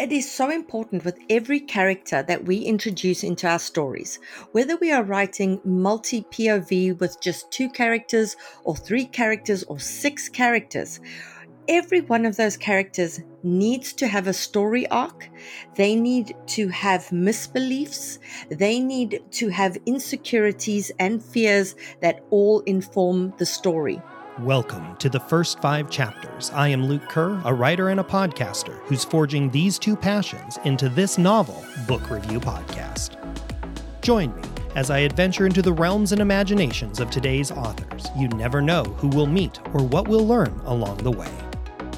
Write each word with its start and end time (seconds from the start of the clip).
It 0.00 0.12
is 0.12 0.32
so 0.32 0.48
important 0.48 1.04
with 1.04 1.18
every 1.28 1.60
character 1.60 2.22
that 2.22 2.46
we 2.46 2.56
introduce 2.60 3.22
into 3.22 3.46
our 3.46 3.58
stories, 3.58 4.18
whether 4.52 4.74
we 4.76 4.90
are 4.90 5.02
writing 5.02 5.60
multi 5.62 6.22
POV 6.22 6.98
with 6.98 7.20
just 7.20 7.50
two 7.50 7.68
characters, 7.68 8.34
or 8.64 8.74
three 8.74 9.04
characters, 9.04 9.62
or 9.64 9.78
six 9.78 10.30
characters. 10.30 11.00
Every 11.68 12.00
one 12.00 12.24
of 12.24 12.36
those 12.36 12.56
characters 12.56 13.20
needs 13.42 13.92
to 13.92 14.08
have 14.08 14.26
a 14.26 14.32
story 14.32 14.88
arc. 14.88 15.28
They 15.74 15.94
need 15.94 16.34
to 16.56 16.68
have 16.68 17.10
misbeliefs. 17.10 18.20
They 18.48 18.80
need 18.80 19.22
to 19.32 19.50
have 19.50 19.76
insecurities 19.84 20.90
and 20.98 21.22
fears 21.22 21.76
that 22.00 22.24
all 22.30 22.60
inform 22.60 23.34
the 23.36 23.44
story. 23.44 24.00
Welcome 24.40 24.96
to 24.96 25.10
the 25.10 25.20
first 25.20 25.60
five 25.60 25.90
chapters. 25.90 26.50
I 26.54 26.68
am 26.68 26.86
Luke 26.86 27.06
Kerr, 27.10 27.38
a 27.44 27.52
writer 27.52 27.90
and 27.90 28.00
a 28.00 28.02
podcaster 28.02 28.78
who's 28.84 29.04
forging 29.04 29.50
these 29.50 29.78
two 29.78 29.94
passions 29.94 30.58
into 30.64 30.88
this 30.88 31.18
novel 31.18 31.62
book 31.86 32.08
review 32.08 32.40
podcast. 32.40 33.18
Join 34.00 34.34
me 34.34 34.42
as 34.76 34.90
I 34.90 35.00
adventure 35.00 35.44
into 35.44 35.60
the 35.60 35.74
realms 35.74 36.12
and 36.12 36.22
imaginations 36.22 37.00
of 37.00 37.10
today's 37.10 37.50
authors. 37.50 38.06
You 38.16 38.28
never 38.28 38.62
know 38.62 38.84
who 38.84 39.08
we'll 39.08 39.26
meet 39.26 39.60
or 39.74 39.84
what 39.84 40.08
we'll 40.08 40.26
learn 40.26 40.58
along 40.64 40.98
the 40.98 41.12
way. 41.12 41.32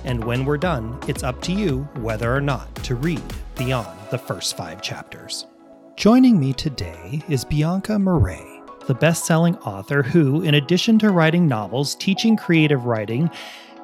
And 0.05 0.25
when 0.25 0.45
we're 0.45 0.59
done, 0.59 0.99
it's 1.07 1.23
up 1.23 1.41
to 1.43 1.53
you 1.53 1.83
whether 2.01 2.35
or 2.35 2.41
not 2.41 2.75
to 2.83 2.97
read 2.97 3.23
beyond 3.57 3.97
the 4.11 4.19
first 4.19 4.57
five 4.57 4.83
chapters. 4.83 5.47
Joining 5.95 6.41
me 6.41 6.55
today 6.55 7.23
is 7.29 7.45
Bianca 7.45 8.01
Marais 8.01 8.52
the 8.87 8.95
best 8.95 9.25
selling 9.25 9.57
author 9.59 10.03
who, 10.03 10.43
in 10.43 10.55
addition 10.55 10.99
to 11.01 11.11
writing 11.11 11.47
novels, 11.47 11.95
teaching 11.95 12.37
creative 12.37 12.85
writing, 12.85 13.31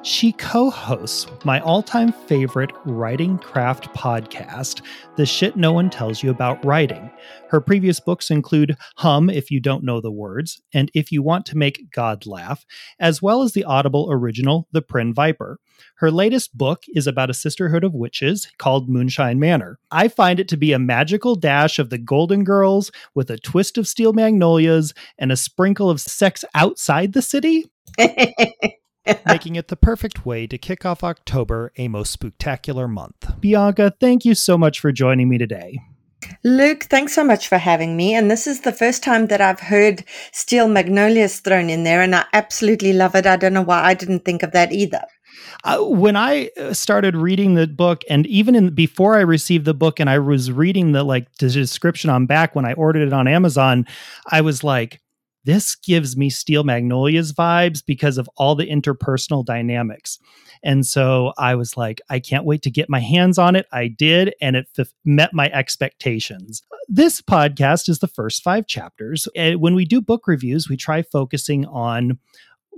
she 0.09 0.31
co 0.31 0.71
hosts 0.71 1.27
my 1.45 1.59
all 1.59 1.83
time 1.83 2.11
favorite 2.11 2.71
writing 2.85 3.37
craft 3.37 3.93
podcast, 3.93 4.81
The 5.17 5.25
Shit 5.25 5.55
No 5.55 5.73
One 5.73 5.91
Tells 5.91 6.23
You 6.23 6.31
About 6.31 6.63
Writing. 6.65 7.11
Her 7.49 7.61
previous 7.61 7.99
books 7.99 8.31
include 8.31 8.75
Hum 8.97 9.29
If 9.29 9.51
You 9.51 9.59
Don't 9.59 9.83
Know 9.83 10.01
the 10.01 10.11
Words 10.11 10.61
and 10.73 10.89
If 10.95 11.11
You 11.11 11.21
Want 11.21 11.45
to 11.47 11.57
Make 11.57 11.91
God 11.91 12.25
Laugh, 12.25 12.65
as 12.99 13.21
well 13.21 13.43
as 13.43 13.53
the 13.53 13.63
Audible 13.63 14.07
original, 14.11 14.67
The 14.71 14.81
Prynne 14.81 15.13
Viper. 15.13 15.59
Her 15.97 16.09
latest 16.09 16.57
book 16.57 16.83
is 16.87 17.05
about 17.05 17.29
a 17.29 17.35
sisterhood 17.35 17.83
of 17.83 17.93
witches 17.93 18.47
called 18.57 18.89
Moonshyne 18.89 19.37
Manor. 19.37 19.77
I 19.91 20.07
find 20.07 20.39
it 20.39 20.47
to 20.49 20.57
be 20.57 20.73
a 20.73 20.79
magical 20.79 21.35
dash 21.35 21.77
of 21.77 21.91
the 21.91 21.99
Golden 21.99 22.43
Girls 22.43 22.91
with 23.13 23.29
a 23.29 23.37
twist 23.37 23.77
of 23.77 23.87
steel 23.87 24.13
magnolias 24.13 24.93
and 25.19 25.31
a 25.31 25.37
sprinkle 25.37 25.89
of 25.89 26.01
sex 26.01 26.43
outside 26.55 27.13
the 27.13 27.21
city. 27.21 27.65
making 29.25 29.55
it 29.55 29.67
the 29.67 29.75
perfect 29.75 30.25
way 30.25 30.47
to 30.47 30.57
kick 30.57 30.85
off 30.85 31.03
October, 31.03 31.71
a 31.77 31.87
most 31.87 32.11
spectacular 32.11 32.87
month. 32.87 33.39
Bianca, 33.39 33.93
thank 33.99 34.25
you 34.25 34.35
so 34.35 34.57
much 34.57 34.79
for 34.79 34.91
joining 34.91 35.29
me 35.29 35.37
today. 35.37 35.79
Luke, 36.43 36.83
thanks 36.83 37.13
so 37.13 37.23
much 37.23 37.47
for 37.47 37.57
having 37.57 37.95
me. 37.95 38.13
And 38.13 38.29
this 38.29 38.45
is 38.45 38.61
the 38.61 38.71
first 38.71 39.03
time 39.03 39.27
that 39.27 39.41
I've 39.41 39.59
heard 39.59 40.03
Steel 40.31 40.67
Magnolias 40.67 41.39
thrown 41.39 41.69
in 41.69 41.83
there, 41.83 42.01
and 42.01 42.15
I 42.15 42.25
absolutely 42.33 42.93
love 42.93 43.15
it. 43.15 43.25
I 43.25 43.35
don't 43.35 43.53
know 43.53 43.61
why 43.61 43.83
I 43.83 43.93
didn't 43.93 44.25
think 44.25 44.43
of 44.43 44.51
that 44.51 44.71
either. 44.71 45.03
Uh, 45.63 45.79
when 45.79 46.15
I 46.15 46.49
uh, 46.57 46.73
started 46.73 47.15
reading 47.15 47.55
the 47.55 47.67
book, 47.67 48.03
and 48.09 48.25
even 48.27 48.55
in 48.55 48.73
before 48.73 49.17
I 49.17 49.21
received 49.21 49.65
the 49.65 49.73
book, 49.73 49.99
and 49.99 50.09
I 50.09 50.19
was 50.19 50.51
reading 50.51 50.91
the 50.91 51.03
like 51.03 51.33
the 51.37 51.49
description 51.49 52.09
on 52.09 52.25
back 52.25 52.55
when 52.55 52.65
I 52.65 52.73
ordered 52.73 53.07
it 53.07 53.13
on 53.13 53.27
Amazon, 53.27 53.85
I 54.27 54.41
was 54.41 54.63
like, 54.63 55.01
"This 55.45 55.75
gives 55.75 56.17
me 56.17 56.29
Steel 56.29 56.63
Magnolias 56.63 57.33
vibes 57.33 57.83
because 57.85 58.17
of 58.17 58.29
all 58.37 58.55
the 58.55 58.67
interpersonal 58.67 59.45
dynamics." 59.45 60.19
And 60.61 60.85
so 60.85 61.33
I 61.37 61.55
was 61.55 61.77
like, 61.77 62.01
I 62.09 62.19
can't 62.19 62.43
wait 62.45 62.61
to 62.63 62.71
get 62.71 62.89
my 62.89 62.99
hands 62.99 63.37
on 63.37 63.55
it. 63.55 63.65
I 63.71 63.87
did, 63.87 64.33
and 64.41 64.57
it 64.57 64.67
f- 64.77 64.93
met 65.05 65.33
my 65.33 65.47
expectations. 65.53 66.61
This 66.89 67.21
podcast 67.21 67.87
is 67.87 67.99
the 67.99 68.07
first 68.07 68.43
five 68.43 68.67
chapters. 68.67 69.27
When 69.35 69.75
we 69.75 69.85
do 69.85 70.01
book 70.01 70.27
reviews, 70.27 70.67
we 70.67 70.75
try 70.75 71.01
focusing 71.01 71.65
on 71.65 72.19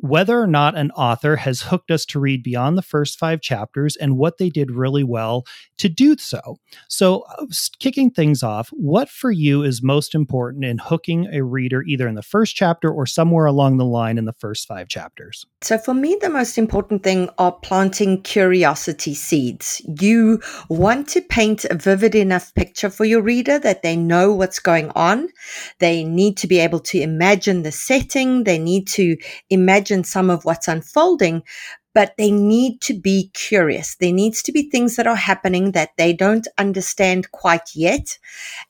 whether 0.01 0.41
or 0.41 0.47
not 0.47 0.75
an 0.75 0.91
author 0.91 1.35
has 1.37 1.61
hooked 1.61 1.91
us 1.91 2.05
to 2.05 2.19
read 2.19 2.43
beyond 2.43 2.77
the 2.77 2.81
first 2.81 3.19
five 3.19 3.39
chapters 3.39 3.95
and 3.95 4.17
what 4.17 4.37
they 4.37 4.49
did 4.49 4.71
really 4.71 5.03
well 5.03 5.45
to 5.77 5.87
do 5.87 6.17
so. 6.17 6.57
So, 6.89 7.21
uh, 7.37 7.45
kicking 7.79 8.09
things 8.09 8.43
off, 8.43 8.69
what 8.69 9.09
for 9.09 9.31
you 9.31 9.63
is 9.63 9.83
most 9.83 10.15
important 10.15 10.65
in 10.65 10.79
hooking 10.79 11.27
a 11.31 11.43
reader 11.43 11.83
either 11.83 12.07
in 12.07 12.15
the 12.15 12.23
first 12.23 12.55
chapter 12.55 12.91
or 12.91 13.05
somewhere 13.05 13.45
along 13.45 13.77
the 13.77 13.85
line 13.85 14.17
in 14.17 14.25
the 14.25 14.33
first 14.33 14.67
five 14.67 14.87
chapters? 14.87 15.45
So, 15.61 15.77
for 15.77 15.93
me, 15.93 16.17
the 16.19 16.29
most 16.29 16.57
important 16.57 17.03
thing 17.03 17.29
are 17.37 17.51
planting 17.51 18.21
curiosity 18.23 19.13
seeds. 19.13 19.81
You 19.99 20.41
want 20.69 21.07
to 21.09 21.21
paint 21.21 21.65
a 21.65 21.75
vivid 21.75 22.15
enough 22.15 22.53
picture 22.55 22.89
for 22.89 23.05
your 23.05 23.21
reader 23.21 23.59
that 23.59 23.83
they 23.83 23.95
know 23.95 24.33
what's 24.33 24.59
going 24.59 24.91
on. 24.95 25.29
They 25.79 26.03
need 26.03 26.37
to 26.37 26.47
be 26.47 26.59
able 26.59 26.79
to 26.79 26.99
imagine 26.99 27.61
the 27.61 27.71
setting, 27.71 28.45
they 28.45 28.57
need 28.57 28.87
to 28.89 29.17
imagine 29.49 29.90
imagine 29.91 30.03
some 30.05 30.29
of 30.29 30.45
what's 30.45 30.67
unfolding, 30.67 31.43
but 31.93 32.15
they 32.17 32.31
need 32.31 32.81
to 32.81 32.93
be 32.93 33.29
curious. 33.33 33.95
There 33.95 34.13
needs 34.13 34.41
to 34.43 34.51
be 34.51 34.69
things 34.69 34.95
that 34.95 35.07
are 35.07 35.15
happening 35.15 35.71
that 35.71 35.91
they 35.97 36.13
don't 36.13 36.47
understand 36.57 37.31
quite 37.31 37.75
yet. 37.75 38.17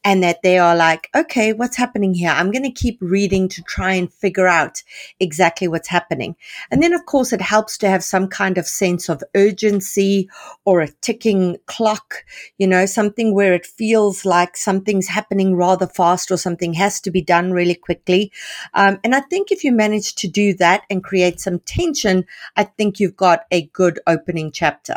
And 0.04 0.24
that 0.24 0.42
they 0.42 0.58
are 0.58 0.76
like, 0.76 1.10
okay, 1.16 1.54
what's 1.54 1.78
happening 1.78 2.14
here? 2.14 2.32
I'm 2.32 2.52
going 2.52 2.64
to 2.64 2.72
keep 2.72 2.98
reading 3.02 3.48
to 3.50 3.62
try 3.64 3.94
and 3.94 4.12
figure 4.12 4.48
out 4.48 4.82
exactly 5.20 5.68
what's 5.68 5.88
happening. 5.88 6.36
And 6.72 6.82
then, 6.82 6.94
of 6.94 7.06
course, 7.06 7.34
it 7.34 7.42
helps 7.42 7.78
to 7.80 7.90
have 7.90 8.04
some 8.04 8.28
kind 8.28 8.58
of 8.58 8.68
sense 8.68 9.10
of 9.10 9.24
urgency 9.36 10.30
or 10.66 10.82
a 10.82 10.90
ticking 11.02 11.58
clock, 11.68 12.24
you 12.58 12.68
know, 12.68 12.86
something 12.86 13.34
where 13.34 13.54
it 13.54 13.66
feels 13.66 14.26
like 14.26 14.58
something's 14.58 15.08
happening 15.08 15.56
rather 15.56 15.88
fast 15.88 16.32
or 16.32 16.38
something 16.38 16.74
has 16.74 17.00
to 17.02 17.12
be 17.12 17.22
done 17.22 17.52
really 17.52 17.76
quickly. 17.76 18.32
Um, 18.74 19.00
and 19.04 19.14
I 19.14 19.22
think 19.22 19.52
if 19.52 19.64
you 19.64 19.72
manage 19.72 20.16
to 20.16 20.28
do 20.28 20.54
that 20.56 20.84
and 20.90 21.04
create 21.04 21.40
some 21.40 21.60
tension, 21.60 22.26
I 22.56 22.64
think 22.64 23.00
you 23.00 23.11
you've 23.12 23.18
got 23.18 23.44
a 23.52 23.64
good 23.74 24.00
opening 24.08 24.52
chapter. 24.54 24.96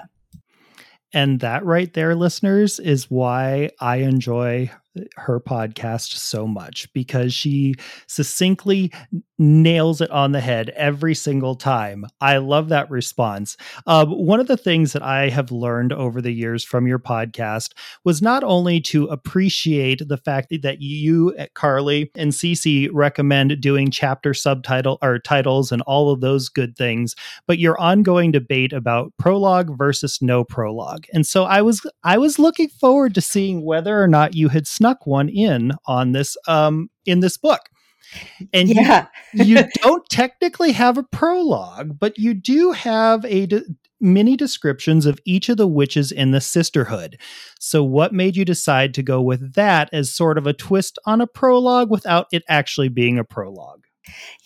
And 1.12 1.40
that 1.40 1.64
right 1.64 1.92
there, 1.92 2.14
listeners, 2.14 2.78
is 2.78 3.10
why 3.10 3.70
I 3.80 3.96
enjoy 3.96 4.70
her 5.16 5.40
podcast 5.40 6.14
so 6.14 6.46
much 6.46 6.92
because 6.92 7.32
she 7.34 7.74
succinctly 8.06 8.92
nails 9.38 10.00
it 10.00 10.10
on 10.10 10.32
the 10.32 10.40
head 10.40 10.70
every 10.70 11.14
single 11.14 11.56
time. 11.56 12.06
I 12.20 12.36
love 12.36 12.68
that 12.68 12.90
response. 12.90 13.56
Um, 13.86 14.10
one 14.10 14.38
of 14.38 14.46
the 14.46 14.56
things 14.56 14.92
that 14.92 15.02
I 15.02 15.28
have 15.28 15.50
learned 15.50 15.92
over 15.92 16.20
the 16.20 16.30
years 16.30 16.64
from 16.64 16.86
your 16.86 17.00
podcast 17.00 17.72
was 18.04 18.22
not 18.22 18.44
only 18.44 18.80
to 18.82 19.06
appreciate 19.06 20.06
the 20.06 20.16
fact 20.16 20.54
that 20.62 20.80
you, 20.80 21.34
Carly, 21.54 22.10
and 22.14 22.30
Cece 22.32 22.88
recommend 22.92 23.60
doing 23.60 23.90
chapter 23.90 24.34
subtitle 24.34 24.98
or 25.02 25.18
titles 25.18 25.72
and 25.72 25.82
all 25.82 26.12
of 26.12 26.20
those 26.20 26.48
good 26.48 26.76
things, 26.76 27.16
but 27.46 27.58
your 27.58 27.78
ongoing 27.80 28.30
debate 28.30 28.72
about 28.72 29.12
prologue 29.18 29.76
versus 29.76 30.18
no 30.22 30.44
prologue. 30.44 31.06
And 31.12 31.26
so 31.26 31.44
I 31.44 31.60
was 31.62 31.84
I 32.04 32.18
was 32.18 32.38
looking 32.38 32.68
forward 32.68 33.14
to 33.14 33.20
seeing 33.20 33.64
whether 33.64 34.00
or 34.00 34.06
not 34.08 34.34
you 34.34 34.48
had 34.48 34.66
snuck 34.84 35.06
one 35.06 35.28
in 35.28 35.72
on 35.86 36.12
this 36.12 36.36
um, 36.46 36.90
in 37.06 37.20
this 37.20 37.36
book. 37.36 37.60
And 38.52 38.68
yeah. 38.68 39.06
you, 39.32 39.56
you 39.56 39.64
don't 39.82 40.06
technically 40.10 40.72
have 40.72 40.98
a 40.98 41.02
prologue, 41.02 41.98
but 41.98 42.18
you 42.18 42.34
do 42.34 42.72
have 42.72 43.24
a 43.24 43.46
de- 43.46 43.62
mini 43.98 44.36
descriptions 44.36 45.06
of 45.06 45.18
each 45.24 45.48
of 45.48 45.56
the 45.56 45.66
witches 45.66 46.12
in 46.12 46.32
the 46.32 46.40
sisterhood. 46.40 47.18
So, 47.58 47.82
what 47.82 48.12
made 48.12 48.36
you 48.36 48.44
decide 48.44 48.92
to 48.94 49.02
go 49.02 49.22
with 49.22 49.54
that 49.54 49.88
as 49.92 50.14
sort 50.14 50.36
of 50.36 50.46
a 50.46 50.52
twist 50.52 50.98
on 51.06 51.22
a 51.22 51.26
prologue 51.26 51.90
without 51.90 52.26
it 52.30 52.42
actually 52.46 52.90
being 52.90 53.18
a 53.18 53.24
prologue? 53.24 53.84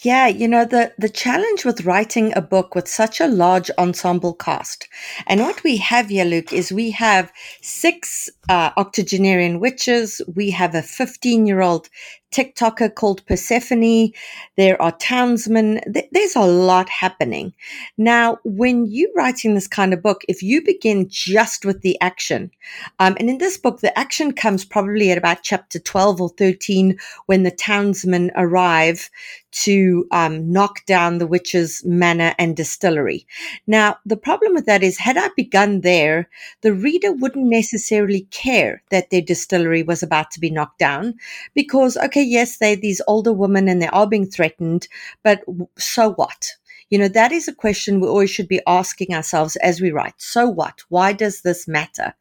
Yeah, 0.02 0.28
you 0.28 0.46
know, 0.46 0.64
the, 0.64 0.92
the 0.98 1.08
challenge 1.08 1.64
with 1.64 1.84
writing 1.84 2.32
a 2.36 2.40
book 2.40 2.74
with 2.74 2.86
such 2.86 3.20
a 3.20 3.26
large 3.26 3.70
ensemble 3.78 4.34
cast. 4.34 4.88
And 5.26 5.40
what 5.40 5.64
we 5.64 5.78
have 5.78 6.08
here, 6.08 6.24
Luke, 6.24 6.52
is 6.52 6.70
we 6.70 6.92
have 6.92 7.32
six 7.60 8.30
uh, 8.48 8.70
octogenarian 8.76 9.58
witches. 9.58 10.22
We 10.34 10.50
have 10.50 10.74
a 10.74 10.82
15 10.82 11.46
year 11.46 11.62
old 11.62 11.88
TikToker 12.32 12.94
called 12.94 13.24
Persephone. 13.26 14.12
There 14.56 14.80
are 14.80 14.92
townsmen. 14.92 15.80
There's 16.12 16.36
a 16.36 16.46
lot 16.46 16.88
happening. 16.88 17.52
Now, 17.96 18.38
when 18.44 18.86
you're 18.86 19.12
writing 19.16 19.54
this 19.54 19.68
kind 19.68 19.92
of 19.92 20.02
book, 20.02 20.22
if 20.28 20.42
you 20.42 20.62
begin 20.62 21.06
just 21.08 21.64
with 21.64 21.82
the 21.82 22.00
action, 22.00 22.50
um, 22.98 23.16
and 23.18 23.30
in 23.30 23.38
this 23.38 23.56
book, 23.56 23.80
the 23.80 23.96
action 23.98 24.32
comes 24.32 24.64
probably 24.64 25.10
at 25.10 25.18
about 25.18 25.42
chapter 25.42 25.78
12 25.78 26.20
or 26.20 26.28
13 26.30 26.98
when 27.26 27.42
the 27.42 27.50
townsmen 27.50 28.30
arrive 28.36 29.10
to 29.50 30.06
um, 30.10 30.52
knock 30.52 30.84
down 30.86 31.18
the 31.18 31.26
witch's 31.26 31.82
manor 31.84 32.34
and 32.38 32.56
distillery. 32.56 33.26
Now, 33.66 33.98
the 34.04 34.16
problem 34.16 34.54
with 34.54 34.66
that 34.66 34.82
is, 34.82 34.98
had 34.98 35.16
I 35.16 35.30
begun 35.36 35.80
there, 35.80 36.28
the 36.60 36.74
reader 36.74 37.12
wouldn't 37.12 37.46
necessarily 37.46 38.22
care 38.30 38.82
that 38.90 39.10
their 39.10 39.22
distillery 39.22 39.82
was 39.82 40.02
about 40.02 40.30
to 40.32 40.40
be 40.40 40.50
knocked 40.50 40.78
down 40.78 41.14
because, 41.54 41.96
okay, 41.96 42.17
yes, 42.22 42.58
they're 42.58 42.76
these 42.76 43.02
older 43.06 43.32
women 43.32 43.68
and 43.68 43.80
they 43.82 43.88
are 43.88 44.06
being 44.06 44.26
threatened, 44.26 44.88
but 45.22 45.42
so 45.78 46.12
what? 46.12 46.52
You 46.90 46.98
know, 46.98 47.08
that 47.08 47.32
is 47.32 47.48
a 47.48 47.54
question 47.54 48.00
we 48.00 48.08
always 48.08 48.30
should 48.30 48.48
be 48.48 48.62
asking 48.66 49.14
ourselves 49.14 49.56
as 49.56 49.80
we 49.80 49.90
write. 49.90 50.14
So 50.16 50.48
what? 50.48 50.80
Why 50.88 51.12
does 51.12 51.42
this 51.42 51.68
matter? 51.68 52.14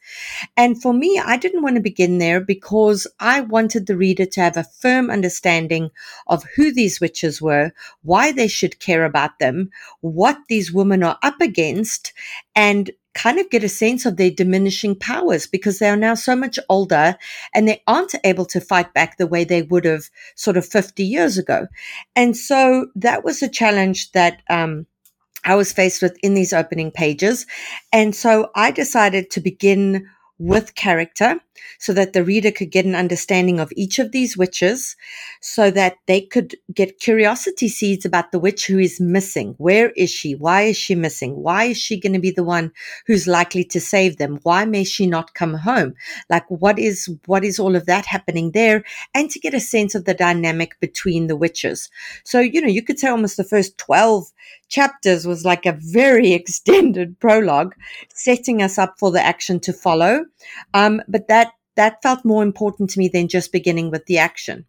And 0.58 0.82
for 0.82 0.94
me, 0.94 1.22
I 1.24 1.38
didn't 1.38 1.62
want 1.62 1.76
to 1.76 1.82
begin 1.82 2.18
there 2.18 2.42
because 2.42 3.08
I 3.20 3.42
wanted 3.42 3.86
the 3.88 3.96
reader 3.96 4.26
to 4.26 4.42
have 4.42 4.58
a 4.58 4.66
firm 4.66 5.10
understanding 5.10 5.92
of 6.28 6.44
who 6.56 6.74
these 6.74 7.00
witches 7.00 7.42
were, 7.42 7.72
why 8.04 8.34
they 8.34 8.48
should 8.50 8.80
care 8.80 9.06
about 9.06 9.40
them, 9.40 9.70
what 10.02 10.38
these 10.50 10.74
women 10.74 11.02
are 11.02 11.18
up 11.24 11.40
against, 11.40 12.12
and 12.54 12.92
kind 13.18 13.40
of 13.40 13.50
get 13.50 13.64
a 13.64 13.70
sense 13.70 14.06
of 14.06 14.16
their 14.16 14.30
diminishing 14.30 14.96
powers 14.96 15.48
because 15.48 15.80
they 15.80 15.90
are 15.90 15.98
now 15.98 16.14
so 16.14 16.36
much 16.36 16.60
older 16.70 17.18
and 17.54 17.68
they 17.68 17.82
aren't 17.88 18.14
able 18.24 18.46
to 18.46 18.62
fight 18.62 18.94
back 18.94 19.18
the 19.18 19.26
way 19.26 19.44
they 19.44 19.64
would 19.64 19.86
have 19.86 20.04
sort 20.36 20.56
of 20.56 20.66
50 20.66 21.04
years 21.04 21.36
ago. 21.36 21.68
And 22.16 22.38
so 22.38 22.88
that 22.96 23.24
was 23.24 23.42
a 23.42 23.50
challenge 23.50 24.12
that, 24.12 24.44
um, 24.50 24.86
I 25.44 25.56
was 25.56 25.74
faced 25.74 26.02
with 26.02 26.18
in 26.22 26.36
these 26.36 26.54
opening 26.54 26.92
pages. 26.92 27.48
And 27.92 28.16
so 28.16 28.52
I 28.56 28.70
decided 28.70 29.32
to 29.32 29.40
begin 29.40 30.08
with 30.38 30.76
character 30.76 31.40
so 31.80 31.94
that 31.94 32.14
the 32.14 32.24
reader 32.24 32.52
could 32.52 32.72
get 32.72 32.86
an 32.86 32.96
understanding 32.96 33.60
of 33.60 33.72
each 33.76 34.00
of 34.00 34.12
these 34.12 34.38
witches 34.38 34.96
so 35.42 35.72
that 35.72 35.98
they 36.08 36.22
could 36.22 36.56
get 36.74 37.00
curiosity 37.00 37.68
seeds 37.68 38.06
about 38.06 38.32
the 38.32 38.40
witch 38.40 38.68
who 38.68 38.80
is 38.80 39.00
missing. 39.00 39.56
Where 39.58 39.92
is 39.92 40.10
she? 40.10 40.36
Why 40.36 40.64
is 40.64 40.78
she 40.78 40.96
missing? 40.96 41.36
Why 41.36 41.66
is 41.66 41.78
she 41.78 42.00
going 42.00 42.14
to 42.14 42.20
be 42.20 42.32
the 42.32 42.44
one 42.44 42.72
who's 43.06 43.28
likely 43.28 43.64
to 43.66 43.80
save 43.80 44.18
them? 44.18 44.40
Why 44.44 44.66
may 44.66 44.84
she 44.84 45.08
not 45.08 45.34
come 45.34 45.54
home? 45.54 45.94
Like 46.30 46.46
what 46.50 46.80
is, 46.80 47.10
what 47.26 47.44
is 47.44 47.60
all 47.60 47.76
of 47.76 47.86
that 47.86 48.06
happening 48.06 48.52
there? 48.52 48.84
And 49.14 49.30
to 49.32 49.40
get 49.40 49.54
a 49.54 49.60
sense 49.60 49.96
of 49.96 50.06
the 50.06 50.14
dynamic 50.14 50.80
between 50.80 51.28
the 51.28 51.36
witches. 51.36 51.90
So, 52.24 52.40
you 52.40 52.62
know, 52.62 52.68
you 52.68 52.84
could 52.84 53.00
say 53.00 53.08
almost 53.08 53.38
the 53.38 53.44
first 53.44 53.78
12 53.78 54.32
chapters 54.70 55.26
was 55.26 55.46
like 55.46 55.66
a 55.66 55.78
very 55.80 56.34
extended 56.34 57.20
prologue 57.20 57.76
setting 58.14 58.62
us 58.62 58.78
up 58.78 58.96
for 59.00 59.12
the 59.12 59.24
action 59.24 59.60
to 59.62 59.74
follow. 59.74 60.26
Um, 60.74 61.02
but 61.08 61.28
that 61.28 61.47
that 61.78 62.02
felt 62.04 62.26
more 62.26 62.44
important 62.44 62.90
to 62.92 63.00
me 63.00 63.08
than 63.08 63.28
just 63.28 63.52
beginning 63.52 63.90
with 63.90 64.06
the 64.06 64.18
action. 64.18 64.66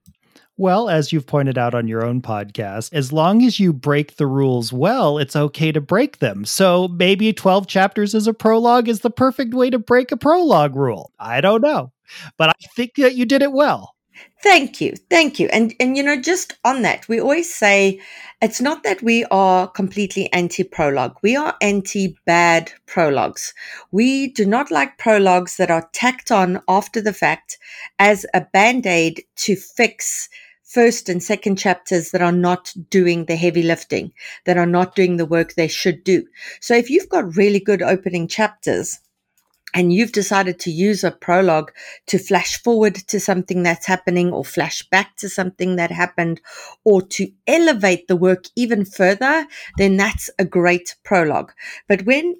Well, 0.56 0.88
as 0.88 1.12
you've 1.12 1.26
pointed 1.26 1.56
out 1.56 1.74
on 1.74 1.86
your 1.86 2.04
own 2.04 2.20
podcast, 2.20 2.92
as 2.92 3.12
long 3.12 3.44
as 3.44 3.60
you 3.60 3.72
break 3.72 4.16
the 4.16 4.26
rules 4.26 4.72
well, 4.72 5.16
it's 5.16 5.36
okay 5.36 5.70
to 5.70 5.80
break 5.80 6.18
them. 6.18 6.44
So 6.44 6.88
maybe 6.88 7.32
12 7.32 7.68
chapters 7.68 8.12
as 8.12 8.26
a 8.26 8.34
prologue 8.34 8.88
is 8.88 9.00
the 9.00 9.10
perfect 9.10 9.54
way 9.54 9.70
to 9.70 9.78
break 9.78 10.10
a 10.10 10.16
prologue 10.16 10.74
rule. 10.74 11.12
I 11.18 11.40
don't 11.40 11.62
know. 11.62 11.92
But 12.36 12.50
I 12.50 12.66
think 12.74 12.94
that 12.96 13.14
you 13.14 13.24
did 13.24 13.42
it 13.42 13.52
well. 13.52 13.94
Thank 14.42 14.80
you. 14.80 14.94
Thank 15.10 15.38
you. 15.38 15.48
And 15.52 15.74
and 15.78 15.96
you 15.96 16.02
know 16.02 16.20
just 16.20 16.54
on 16.64 16.82
that, 16.82 17.06
we 17.08 17.20
always 17.20 17.52
say 17.52 18.00
it's 18.40 18.60
not 18.60 18.84
that 18.84 19.02
we 19.02 19.24
are 19.30 19.66
completely 19.66 20.32
anti 20.32 20.62
prologue. 20.62 21.16
We 21.22 21.34
are 21.34 21.56
anti 21.60 22.16
bad 22.24 22.72
prologues. 22.86 23.52
We 23.90 24.28
do 24.28 24.46
not 24.46 24.70
like 24.70 24.98
prologues 24.98 25.56
that 25.56 25.70
are 25.70 25.88
tacked 25.92 26.30
on 26.30 26.60
after 26.68 27.00
the 27.00 27.12
fact 27.12 27.58
as 27.98 28.24
a 28.34 28.42
band-aid 28.52 29.24
to 29.36 29.56
fix 29.56 30.28
first 30.62 31.08
and 31.08 31.22
second 31.22 31.56
chapters 31.56 32.10
that 32.10 32.22
are 32.22 32.32
not 32.32 32.72
doing 32.90 33.24
the 33.24 33.36
heavy 33.36 33.62
lifting, 33.62 34.12
that 34.44 34.58
are 34.58 34.66
not 34.66 34.94
doing 34.94 35.16
the 35.16 35.26
work 35.26 35.54
they 35.54 35.68
should 35.68 36.04
do. 36.04 36.24
So 36.60 36.74
if 36.74 36.90
you've 36.90 37.08
got 37.08 37.36
really 37.36 37.58
good 37.60 37.82
opening 37.82 38.28
chapters, 38.28 39.00
and 39.74 39.92
you've 39.92 40.12
decided 40.12 40.58
to 40.60 40.70
use 40.70 41.04
a 41.04 41.10
prologue 41.10 41.72
to 42.06 42.18
flash 42.18 42.62
forward 42.62 42.94
to 42.94 43.20
something 43.20 43.62
that's 43.62 43.86
happening 43.86 44.32
or 44.32 44.44
flash 44.44 44.88
back 44.88 45.16
to 45.16 45.28
something 45.28 45.76
that 45.76 45.90
happened 45.90 46.40
or 46.84 47.02
to 47.02 47.30
elevate 47.46 48.08
the 48.08 48.16
work 48.16 48.44
even 48.56 48.84
further, 48.84 49.46
then 49.76 49.96
that's 49.96 50.30
a 50.38 50.44
great 50.44 50.96
prologue. 51.04 51.52
But 51.86 52.06
when 52.06 52.36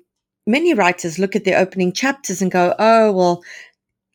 many 0.46 0.72
writers 0.72 1.19
look 1.19 1.36
at 1.36 1.44
their 1.44 1.58
opening 1.58 1.92
chapters 1.92 2.40
and 2.40 2.50
go, 2.50 2.75
oh, 2.78 3.12
well, 3.12 3.42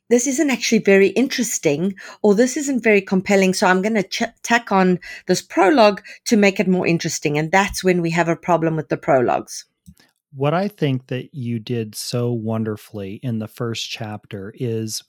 this 0.10 0.27
isn't 0.27 0.50
actually 0.50 0.80
very 0.80 1.07
interesting 1.10 1.95
or 2.21 2.36
this 2.36 2.57
isn't 2.57 2.83
very 2.83 3.01
compelling. 3.01 3.54
So 3.54 3.68
I'm 3.68 3.81
going 3.81 3.95
to 3.95 4.04
ch- 4.04 4.24
tack 4.42 4.71
on 4.71 5.00
this 5.27 5.42
prologue 5.42 6.01
to 6.25 6.36
make 6.36 6.60
it 6.60 6.68
more 6.68 6.86
interesting. 6.86 7.38
And 7.38 7.51
that's 7.51 7.83
when 7.83 8.01
we 8.01 8.10
have 8.12 8.27
a 8.27 8.36
problem 8.36 8.75
with 8.75 8.89
the 8.89 8.98
prologues 8.98 9.65
what 10.36 10.54
I 10.54 10.68
think 10.68 11.08
that 11.08 11.34
you 11.34 11.60
did 11.60 11.96
so 11.96 12.32
wonderfully 12.32 13.20
in 13.24 13.40
the 13.40 13.48
first 13.48 13.90
chapter 13.90 14.54
is 14.58 15.04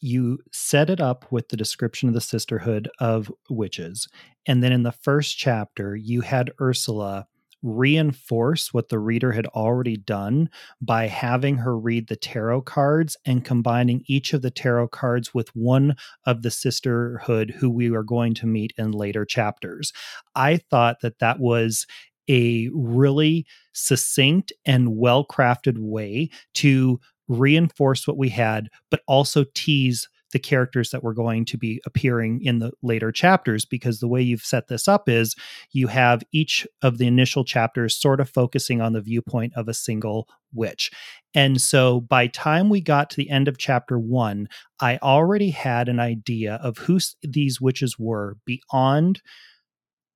you 0.00 0.38
set 0.52 0.90
it 0.90 1.00
up 1.00 1.30
with 1.32 1.48
the 1.48 1.56
description 1.56 2.08
of 2.08 2.14
the 2.14 2.20
sisterhood 2.20 2.88
of 3.00 3.32
witches. 3.48 4.08
And 4.46 4.62
then 4.62 4.72
in 4.72 4.82
the 4.82 4.92
first 4.92 5.38
chapter, 5.38 5.96
you 5.96 6.20
had 6.20 6.52
Ursula 6.60 7.26
reinforce 7.62 8.72
what 8.72 8.90
the 8.90 8.98
reader 8.98 9.32
had 9.32 9.46
already 9.48 9.96
done 9.96 10.48
by 10.80 11.06
having 11.06 11.56
her 11.56 11.76
read 11.76 12.06
the 12.06 12.14
tarot 12.14 12.62
cards 12.62 13.16
and 13.24 13.44
combining 13.44 14.04
each 14.06 14.34
of 14.34 14.42
the 14.42 14.50
tarot 14.50 14.88
cards 14.88 15.32
with 15.34 15.48
one 15.56 15.96
of 16.26 16.42
the 16.42 16.50
sisterhood 16.50 17.54
who 17.58 17.70
we 17.70 17.92
are 17.92 18.04
going 18.04 18.34
to 18.34 18.46
meet 18.46 18.72
in 18.76 18.92
later 18.92 19.24
chapters. 19.24 19.92
I 20.34 20.58
thought 20.58 21.00
that 21.00 21.18
that 21.18 21.40
was 21.40 21.86
a 22.28 22.68
really 22.72 23.46
succinct 23.72 24.52
and 24.64 24.96
well 24.96 25.24
crafted 25.24 25.78
way 25.78 26.30
to 26.54 27.00
reinforce 27.28 28.06
what 28.06 28.16
we 28.16 28.28
had, 28.28 28.68
but 28.90 29.00
also 29.06 29.44
tease 29.54 30.08
the 30.32 30.38
characters 30.38 30.90
that 30.90 31.02
were 31.02 31.14
going 31.14 31.44
to 31.44 31.56
be 31.56 31.80
appearing 31.86 32.42
in 32.42 32.58
the 32.58 32.72
later 32.82 33.12
chapters 33.12 33.64
because 33.64 34.00
the 34.00 34.08
way 34.08 34.20
you've 34.20 34.42
set 34.42 34.68
this 34.68 34.88
up 34.88 35.08
is 35.08 35.36
you 35.72 35.86
have 35.86 36.22
each 36.32 36.66
of 36.82 36.98
the 36.98 37.06
initial 37.06 37.44
chapters 37.44 37.96
sort 37.96 38.20
of 38.20 38.28
focusing 38.28 38.80
on 38.80 38.92
the 38.92 39.00
viewpoint 39.00 39.52
of 39.56 39.68
a 39.68 39.74
single 39.74 40.28
witch. 40.52 40.90
And 41.34 41.60
so 41.60 42.00
by 42.00 42.26
time 42.26 42.68
we 42.68 42.80
got 42.80 43.08
to 43.10 43.16
the 43.16 43.30
end 43.30 43.46
of 43.46 43.56
chapter 43.56 43.98
1, 43.98 44.48
I 44.80 44.98
already 44.98 45.50
had 45.50 45.88
an 45.88 46.00
idea 46.00 46.56
of 46.56 46.78
who 46.78 46.98
these 47.22 47.60
witches 47.60 47.98
were 47.98 48.36
beyond 48.44 49.22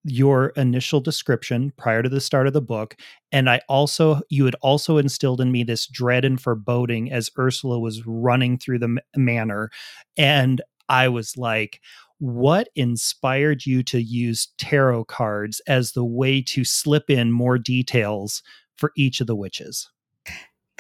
your 0.05 0.49
initial 0.51 1.01
description 1.01 1.73
prior 1.77 2.03
to 2.03 2.09
the 2.09 2.21
start 2.21 2.47
of 2.47 2.53
the 2.53 2.63
book 2.63 2.97
and 3.33 3.51
i 3.51 3.61
also 3.69 4.21
you 4.31 4.47
had 4.47 4.55
also 4.63 4.97
instilled 4.97 5.41
in 5.41 5.53
me 5.53 5.63
this 5.63 5.87
dread 5.87 6.25
and 6.25 6.41
foreboding 6.41 7.13
as 7.13 7.31
ursula 7.39 7.79
was 7.79 8.07
running 8.07 8.57
through 8.57 8.79
the 8.79 8.99
manor 9.17 9.71
and 10.17 10.63
i 10.89 11.07
was 11.07 11.37
like 11.37 11.81
what 12.19 12.69
inspired 12.77 13.65
you 13.67 13.83
to 13.83 14.01
use 14.01 14.49
tarot 14.59 15.05
cards 15.05 15.61
as 15.67 15.93
the 15.93 16.05
way 16.05 16.41
to 16.43 16.65
slip 16.65 17.11
in 17.11 17.31
more 17.33 17.59
details 17.59 18.43
for 18.77 18.93
each 18.97 19.21
of 19.21 19.27
the 19.27 19.37
witches 19.37 19.91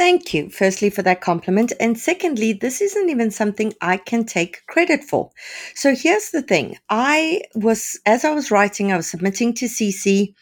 Thank 0.01 0.33
you, 0.33 0.49
firstly, 0.49 0.89
for 0.89 1.03
that 1.03 1.21
compliment. 1.21 1.75
And 1.79 1.99
secondly, 1.99 2.55
this 2.55 2.81
isn't 2.81 3.11
even 3.11 3.31
something 3.31 3.75
I 3.83 3.99
can 3.99 4.25
take 4.25 4.65
credit 4.67 5.05
for. 5.05 5.31
So 5.75 5.95
here's 5.95 6.31
the 6.31 6.41
thing 6.41 6.79
I 6.89 7.43
was, 7.55 8.01
as 8.07 8.25
I 8.25 8.31
was 8.31 8.51
writing, 8.51 8.91
I 8.91 8.97
was 8.97 9.11
submitting 9.11 9.53
to 9.57 9.67
CeCe, 9.67 10.33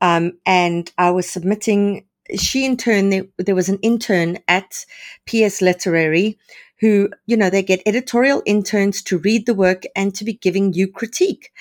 um, 0.00 0.32
and 0.46 0.90
I 0.96 1.10
was 1.10 1.28
submitting. 1.28 2.06
She, 2.38 2.64
in 2.64 2.78
turn, 2.78 3.10
there, 3.10 3.24
there 3.36 3.54
was 3.54 3.68
an 3.68 3.80
intern 3.82 4.38
at 4.48 4.86
PS 5.26 5.60
Literary 5.60 6.38
who, 6.80 7.10
you 7.26 7.36
know, 7.36 7.50
they 7.50 7.62
get 7.62 7.82
editorial 7.84 8.42
interns 8.46 9.02
to 9.02 9.18
read 9.18 9.44
the 9.44 9.52
work 9.52 9.82
and 9.94 10.14
to 10.14 10.24
be 10.24 10.32
giving 10.32 10.72
you 10.72 10.90
critique. 10.90 11.52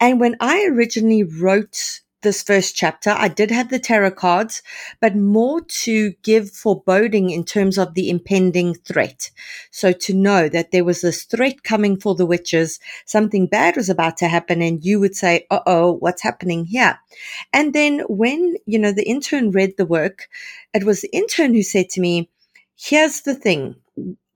And 0.00 0.18
when 0.18 0.34
I 0.40 0.66
originally 0.68 1.22
wrote 1.22 2.00
this 2.26 2.42
first 2.42 2.74
chapter. 2.74 3.10
I 3.10 3.28
did 3.28 3.52
have 3.52 3.70
the 3.70 3.78
tarot 3.78 4.10
cards, 4.10 4.60
but 5.00 5.14
more 5.14 5.60
to 5.84 6.12
give 6.24 6.50
foreboding 6.50 7.30
in 7.30 7.44
terms 7.44 7.78
of 7.78 7.94
the 7.94 8.10
impending 8.10 8.74
threat. 8.74 9.30
So 9.70 9.92
to 9.92 10.12
know 10.12 10.48
that 10.48 10.72
there 10.72 10.82
was 10.82 11.02
this 11.02 11.22
threat 11.22 11.62
coming 11.62 12.00
for 12.00 12.16
the 12.16 12.26
witches, 12.26 12.80
something 13.04 13.46
bad 13.46 13.76
was 13.76 13.88
about 13.88 14.16
to 14.16 14.26
happen, 14.26 14.60
and 14.60 14.84
you 14.84 14.98
would 14.98 15.14
say, 15.14 15.46
uh 15.52 15.60
oh, 15.66 15.92
what's 15.92 16.22
happening 16.22 16.64
here? 16.64 16.98
And 17.52 17.72
then 17.72 18.00
when, 18.08 18.56
you 18.66 18.80
know, 18.80 18.90
the 18.90 19.08
intern 19.08 19.52
read 19.52 19.76
the 19.76 19.86
work, 19.86 20.28
it 20.74 20.82
was 20.82 21.02
the 21.02 21.16
intern 21.16 21.54
who 21.54 21.62
said 21.62 21.90
to 21.90 22.00
me, 22.00 22.28
here's 22.76 23.20
the 23.20 23.36
thing 23.36 23.76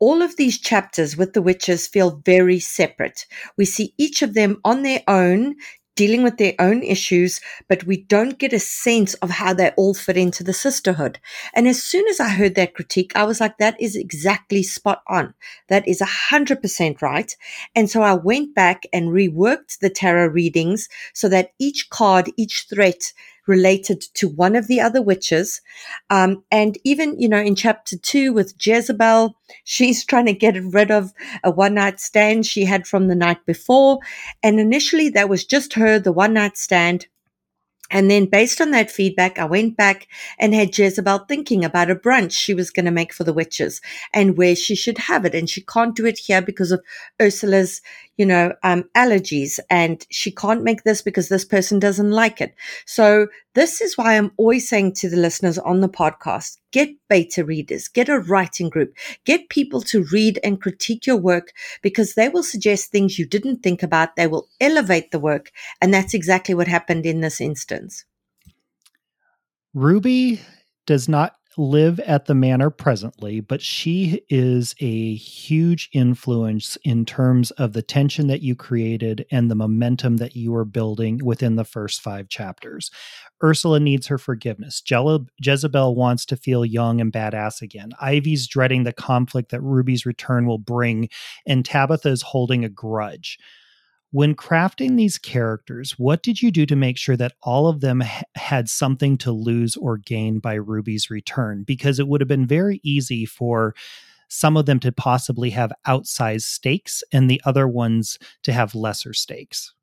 all 0.00 0.22
of 0.22 0.36
these 0.36 0.58
chapters 0.58 1.16
with 1.16 1.34
the 1.34 1.42
witches 1.42 1.86
feel 1.86 2.22
very 2.24 2.58
separate. 2.58 3.26
We 3.58 3.66
see 3.66 3.94
each 3.98 4.22
of 4.22 4.32
them 4.32 4.58
on 4.64 4.82
their 4.82 5.02
own 5.06 5.56
dealing 6.00 6.22
with 6.22 6.38
their 6.38 6.54
own 6.58 6.82
issues, 6.82 7.42
but 7.68 7.84
we 7.84 7.98
don't 7.98 8.38
get 8.38 8.54
a 8.54 8.58
sense 8.58 9.12
of 9.16 9.28
how 9.28 9.52
they 9.52 9.68
all 9.76 9.92
fit 9.92 10.16
into 10.16 10.42
the 10.42 10.54
sisterhood. 10.54 11.18
And 11.54 11.68
as 11.68 11.82
soon 11.82 12.08
as 12.08 12.18
I 12.18 12.30
heard 12.30 12.54
that 12.54 12.72
critique, 12.72 13.12
I 13.14 13.24
was 13.24 13.38
like, 13.38 13.58
that 13.58 13.78
is 13.78 13.96
exactly 13.96 14.62
spot 14.62 15.02
on. 15.08 15.34
That 15.68 15.86
is 15.86 16.00
a 16.00 16.06
hundred 16.30 16.62
percent 16.62 17.02
right. 17.02 17.36
And 17.76 17.90
so 17.90 18.00
I 18.00 18.14
went 18.14 18.54
back 18.54 18.84
and 18.94 19.10
reworked 19.10 19.80
the 19.80 19.90
tarot 19.90 20.28
readings 20.28 20.88
so 21.12 21.28
that 21.28 21.52
each 21.58 21.90
card, 21.90 22.30
each 22.38 22.66
threat 22.70 23.12
related 23.50 24.00
to 24.14 24.28
one 24.28 24.56
of 24.56 24.68
the 24.68 24.80
other 24.80 25.02
witches. 25.02 25.60
Um, 26.08 26.44
and 26.50 26.78
even, 26.84 27.20
you 27.20 27.28
know, 27.28 27.40
in 27.40 27.56
chapter 27.56 27.98
two 27.98 28.32
with 28.32 28.54
Jezebel, 28.58 29.34
she's 29.64 30.04
trying 30.04 30.26
to 30.26 30.32
get 30.32 30.54
rid 30.62 30.90
of 30.90 31.12
a 31.42 31.50
one 31.50 31.74
night 31.74 31.98
stand 32.00 32.46
she 32.46 32.64
had 32.64 32.86
from 32.86 33.08
the 33.08 33.16
night 33.16 33.44
before. 33.44 33.98
And 34.42 34.60
initially 34.60 35.10
that 35.10 35.28
was 35.28 35.44
just 35.44 35.74
her, 35.74 35.98
the 35.98 36.12
one 36.12 36.34
night 36.34 36.56
stand. 36.56 37.08
And 37.90 38.08
then, 38.08 38.26
based 38.26 38.60
on 38.60 38.70
that 38.70 38.88
feedback, 38.88 39.36
I 39.38 39.46
went 39.46 39.76
back 39.76 40.06
and 40.38 40.54
had 40.54 40.78
Jezebel 40.78 41.24
thinking 41.26 41.64
about 41.64 41.90
a 41.90 41.96
brunch 41.96 42.30
she 42.30 42.54
was 42.54 42.70
going 42.70 42.84
to 42.84 42.92
make 42.92 43.12
for 43.12 43.24
the 43.24 43.32
witches 43.32 43.80
and 44.14 44.36
where 44.36 44.54
she 44.54 44.76
should 44.76 44.98
have 44.98 45.24
it. 45.24 45.34
And 45.34 45.50
she 45.50 45.62
can't 45.62 45.96
do 45.96 46.06
it 46.06 46.18
here 46.18 46.40
because 46.40 46.70
of 46.70 46.84
Ursula's, 47.20 47.82
you 48.20 48.26
know, 48.26 48.52
um, 48.62 48.84
allergies. 48.94 49.58
And 49.70 50.06
she 50.10 50.30
can't 50.30 50.62
make 50.62 50.82
this 50.82 51.00
because 51.00 51.30
this 51.30 51.46
person 51.46 51.78
doesn't 51.78 52.10
like 52.10 52.42
it. 52.42 52.54
So, 52.84 53.28
this 53.54 53.80
is 53.80 53.96
why 53.96 54.16
I'm 54.16 54.30
always 54.36 54.68
saying 54.68 54.92
to 54.96 55.08
the 55.08 55.16
listeners 55.16 55.56
on 55.56 55.80
the 55.80 55.88
podcast 55.88 56.58
get 56.70 56.90
beta 57.08 57.42
readers, 57.44 57.88
get 57.88 58.10
a 58.10 58.18
writing 58.18 58.68
group, 58.68 58.94
get 59.24 59.48
people 59.48 59.80
to 59.80 60.04
read 60.12 60.38
and 60.44 60.60
critique 60.60 61.06
your 61.06 61.16
work 61.16 61.52
because 61.80 62.12
they 62.12 62.28
will 62.28 62.42
suggest 62.42 62.90
things 62.90 63.18
you 63.18 63.26
didn't 63.26 63.62
think 63.62 63.82
about. 63.82 64.16
They 64.16 64.26
will 64.26 64.48
elevate 64.60 65.12
the 65.12 65.18
work. 65.18 65.50
And 65.80 65.94
that's 65.94 66.12
exactly 66.12 66.54
what 66.54 66.68
happened 66.68 67.06
in 67.06 67.22
this 67.22 67.40
instance. 67.40 68.04
Ruby 69.72 70.42
does 70.84 71.08
not 71.08 71.36
live 71.56 71.98
at 72.00 72.26
the 72.26 72.34
manor 72.34 72.70
presently, 72.70 73.40
but 73.40 73.60
she 73.60 74.22
is 74.28 74.74
a 74.80 75.14
huge 75.14 75.88
influence 75.92 76.76
in 76.84 77.04
terms 77.04 77.50
of 77.52 77.72
the 77.72 77.82
tension 77.82 78.28
that 78.28 78.42
you 78.42 78.54
created 78.54 79.26
and 79.30 79.50
the 79.50 79.54
momentum 79.54 80.18
that 80.18 80.36
you 80.36 80.54
are 80.54 80.64
building 80.64 81.20
within 81.24 81.56
the 81.56 81.64
first 81.64 82.00
five 82.00 82.28
chapters. 82.28 82.90
Ursula 83.42 83.80
needs 83.80 84.06
her 84.06 84.18
forgiveness. 84.18 84.80
Je- 84.80 85.26
Jezebel 85.40 85.94
wants 85.94 86.24
to 86.26 86.36
feel 86.36 86.64
young 86.64 87.00
and 87.00 87.12
badass 87.12 87.62
again. 87.62 87.92
Ivy's 88.00 88.46
dreading 88.46 88.84
the 88.84 88.92
conflict 88.92 89.50
that 89.50 89.62
Ruby's 89.62 90.06
return 90.06 90.46
will 90.46 90.58
bring, 90.58 91.08
and 91.46 91.64
Tabitha 91.64 92.10
is 92.10 92.22
holding 92.22 92.64
a 92.64 92.68
grudge. 92.68 93.38
When 94.12 94.34
crafting 94.34 94.96
these 94.96 95.18
characters, 95.18 95.92
what 95.92 96.22
did 96.22 96.42
you 96.42 96.50
do 96.50 96.66
to 96.66 96.74
make 96.74 96.98
sure 96.98 97.16
that 97.16 97.34
all 97.42 97.68
of 97.68 97.80
them 97.80 98.00
ha- 98.00 98.22
had 98.34 98.68
something 98.68 99.16
to 99.18 99.30
lose 99.30 99.76
or 99.76 99.98
gain 99.98 100.40
by 100.40 100.54
Ruby's 100.54 101.10
return? 101.10 101.62
Because 101.64 102.00
it 102.00 102.08
would 102.08 102.20
have 102.20 102.28
been 102.28 102.46
very 102.46 102.80
easy 102.82 103.24
for 103.24 103.74
some 104.28 104.56
of 104.56 104.66
them 104.66 104.80
to 104.80 104.92
possibly 104.92 105.50
have 105.50 105.72
outsized 105.86 106.42
stakes 106.42 107.02
and 107.12 107.30
the 107.30 107.40
other 107.44 107.68
ones 107.68 108.18
to 108.42 108.52
have 108.52 108.74
lesser 108.74 109.12
stakes. 109.12 109.74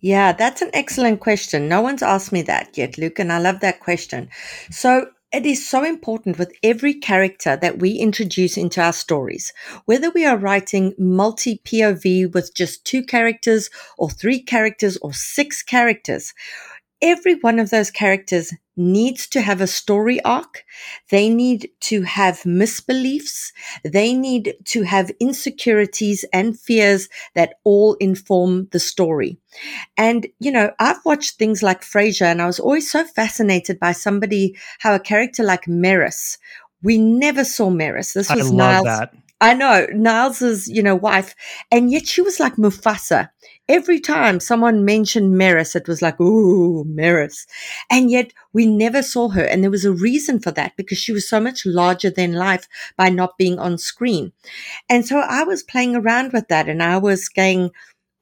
Yeah, 0.00 0.32
that's 0.32 0.62
an 0.62 0.70
excellent 0.72 1.20
question. 1.20 1.68
No 1.68 1.80
one's 1.80 2.02
asked 2.02 2.32
me 2.32 2.42
that 2.42 2.76
yet, 2.76 2.98
Luke, 2.98 3.18
and 3.18 3.32
I 3.32 3.38
love 3.38 3.60
that 3.60 3.80
question. 3.80 4.28
So, 4.70 5.08
it 5.36 5.44
is 5.44 5.68
so 5.68 5.84
important 5.84 6.38
with 6.38 6.50
every 6.62 6.94
character 6.94 7.58
that 7.58 7.78
we 7.78 7.90
introduce 7.90 8.56
into 8.56 8.80
our 8.80 8.92
stories, 8.94 9.52
whether 9.84 10.08
we 10.08 10.24
are 10.24 10.38
writing 10.38 10.94
multi 10.96 11.60
POV 11.62 12.32
with 12.32 12.54
just 12.54 12.86
two 12.86 13.02
characters 13.04 13.68
or 13.98 14.08
three 14.08 14.40
characters 14.40 14.96
or 15.02 15.12
six 15.12 15.62
characters. 15.62 16.32
Every 17.02 17.34
one 17.34 17.58
of 17.58 17.70
those 17.70 17.90
characters 17.90 18.52
needs 18.76 19.26
to 19.28 19.40
have 19.40 19.60
a 19.60 19.66
story 19.66 20.22
arc. 20.22 20.64
They 21.10 21.28
need 21.28 21.70
to 21.80 22.02
have 22.02 22.42
misbeliefs. 22.42 23.52
They 23.84 24.14
need 24.14 24.54
to 24.66 24.82
have 24.82 25.10
insecurities 25.20 26.24
and 26.32 26.58
fears 26.58 27.08
that 27.34 27.54
all 27.64 27.94
inform 27.94 28.68
the 28.72 28.80
story. 28.80 29.38
And, 29.96 30.26
you 30.38 30.50
know, 30.50 30.72
I've 30.78 31.04
watched 31.04 31.38
things 31.38 31.62
like 31.62 31.82
Frasier 31.82 32.26
and 32.26 32.42
I 32.42 32.46
was 32.46 32.60
always 32.60 32.90
so 32.90 33.04
fascinated 33.04 33.78
by 33.78 33.92
somebody, 33.92 34.56
how 34.78 34.94
a 34.94 35.00
character 35.00 35.42
like 35.42 35.66
Maris, 35.66 36.38
we 36.82 36.98
never 36.98 37.44
saw 37.44 37.70
Maris. 37.70 38.12
This 38.12 38.30
was 38.30 38.50
I 38.50 38.54
Niles. 38.54 38.84
That. 38.84 39.14
I 39.40 39.52
know 39.52 39.86
Niles's, 39.92 40.66
you 40.66 40.82
know, 40.82 40.94
wife, 40.94 41.34
and 41.70 41.90
yet 41.90 42.06
she 42.06 42.22
was 42.22 42.40
like 42.40 42.56
Mufasa. 42.56 43.28
Every 43.68 44.00
time 44.00 44.40
someone 44.40 44.84
mentioned 44.84 45.36
Maris, 45.36 45.76
it 45.76 45.88
was 45.88 46.00
like, 46.00 46.18
ooh, 46.20 46.84
Maris. 46.84 47.46
And 47.90 48.10
yet 48.10 48.32
we 48.52 48.64
never 48.64 49.02
saw 49.02 49.28
her. 49.30 49.44
And 49.44 49.62
there 49.62 49.70
was 49.70 49.84
a 49.84 49.92
reason 49.92 50.38
for 50.40 50.52
that 50.52 50.72
because 50.76 50.98
she 50.98 51.12
was 51.12 51.28
so 51.28 51.40
much 51.40 51.66
larger 51.66 52.08
than 52.08 52.32
life 52.32 52.66
by 52.96 53.10
not 53.10 53.36
being 53.36 53.58
on 53.58 53.76
screen. 53.76 54.32
And 54.88 55.06
so 55.06 55.18
I 55.18 55.42
was 55.44 55.62
playing 55.62 55.96
around 55.96 56.32
with 56.32 56.48
that 56.48 56.68
and 56.68 56.82
I 56.82 56.96
was 56.98 57.28
going, 57.28 57.72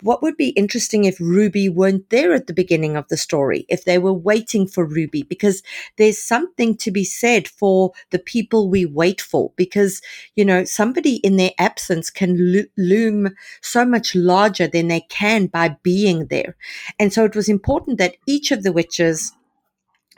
what 0.00 0.22
would 0.22 0.36
be 0.36 0.48
interesting 0.50 1.04
if 1.04 1.20
Ruby 1.20 1.68
weren't 1.68 2.10
there 2.10 2.34
at 2.34 2.46
the 2.46 2.52
beginning 2.52 2.96
of 2.96 3.08
the 3.08 3.16
story, 3.16 3.64
if 3.68 3.84
they 3.84 3.98
were 3.98 4.12
waiting 4.12 4.66
for 4.66 4.84
Ruby, 4.84 5.22
because 5.22 5.62
there's 5.96 6.22
something 6.22 6.76
to 6.78 6.90
be 6.90 7.04
said 7.04 7.48
for 7.48 7.92
the 8.10 8.18
people 8.18 8.68
we 8.68 8.84
wait 8.84 9.20
for, 9.20 9.52
because, 9.56 10.02
you 10.34 10.44
know, 10.44 10.64
somebody 10.64 11.16
in 11.16 11.36
their 11.36 11.52
absence 11.58 12.10
can 12.10 12.36
lo- 12.38 12.64
loom 12.76 13.34
so 13.62 13.84
much 13.84 14.14
larger 14.14 14.66
than 14.66 14.88
they 14.88 15.00
can 15.02 15.46
by 15.46 15.76
being 15.82 16.26
there. 16.26 16.56
And 16.98 17.12
so 17.12 17.24
it 17.24 17.36
was 17.36 17.48
important 17.48 17.98
that 17.98 18.16
each 18.26 18.50
of 18.50 18.62
the 18.62 18.72
witches 18.72 19.32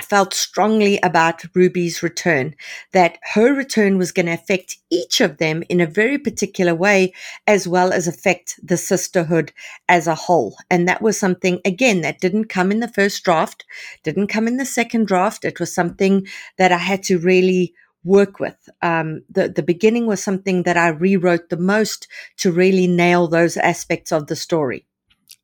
felt 0.03 0.35
strongly 0.35 0.99
about 1.03 1.43
Ruby's 1.55 2.03
return, 2.03 2.55
that 2.93 3.19
her 3.35 3.55
return 3.55 3.99
was 3.99 4.13
going 4.13 4.27
to 4.27 4.33
affect 4.33 4.79
each 4.91 5.21
of 5.21 5.39
them 5.39 5.63
in 5.69 5.81
a 5.81 5.87
very 5.87 6.19
particular 6.19 6.75
way, 6.75 7.13
as 7.47 7.67
well 7.67 7.93
as 7.93 8.07
affect 8.07 8.59
the 8.63 8.77
sisterhood 8.77 9.53
as 9.89 10.07
a 10.07 10.15
whole. 10.15 10.57
And 10.71 10.89
that 10.89 11.03
was 11.03 11.19
something, 11.19 11.61
again, 11.65 12.03
that 12.03 12.21
didn't 12.21 12.47
come 12.47 12.71
in 12.71 12.81
the 12.81 12.89
first 12.89 13.23
draft, 13.25 13.65
didn't 14.03 14.29
come 14.29 14.47
in 14.47 14.57
the 14.57 14.67
second 14.67 15.07
draft. 15.07 15.45
It 15.45 15.61
was 15.61 15.75
something 15.75 16.27
that 16.59 16.73
I 16.73 16.79
had 16.79 17.03
to 17.05 17.19
really 17.19 17.75
work 18.05 18.39
with. 18.39 18.69
Um, 18.83 19.23
the, 19.29 19.49
the 19.49 19.63
beginning 19.63 20.07
was 20.07 20.23
something 20.23 20.63
that 20.63 20.77
I 20.77 20.89
rewrote 20.89 21.49
the 21.49 21.57
most 21.57 22.07
to 22.39 22.53
really 22.53 22.87
nail 22.87 23.27
those 23.27 23.57
aspects 23.57 24.13
of 24.13 24.29
the 24.29 24.37
story. 24.37 24.87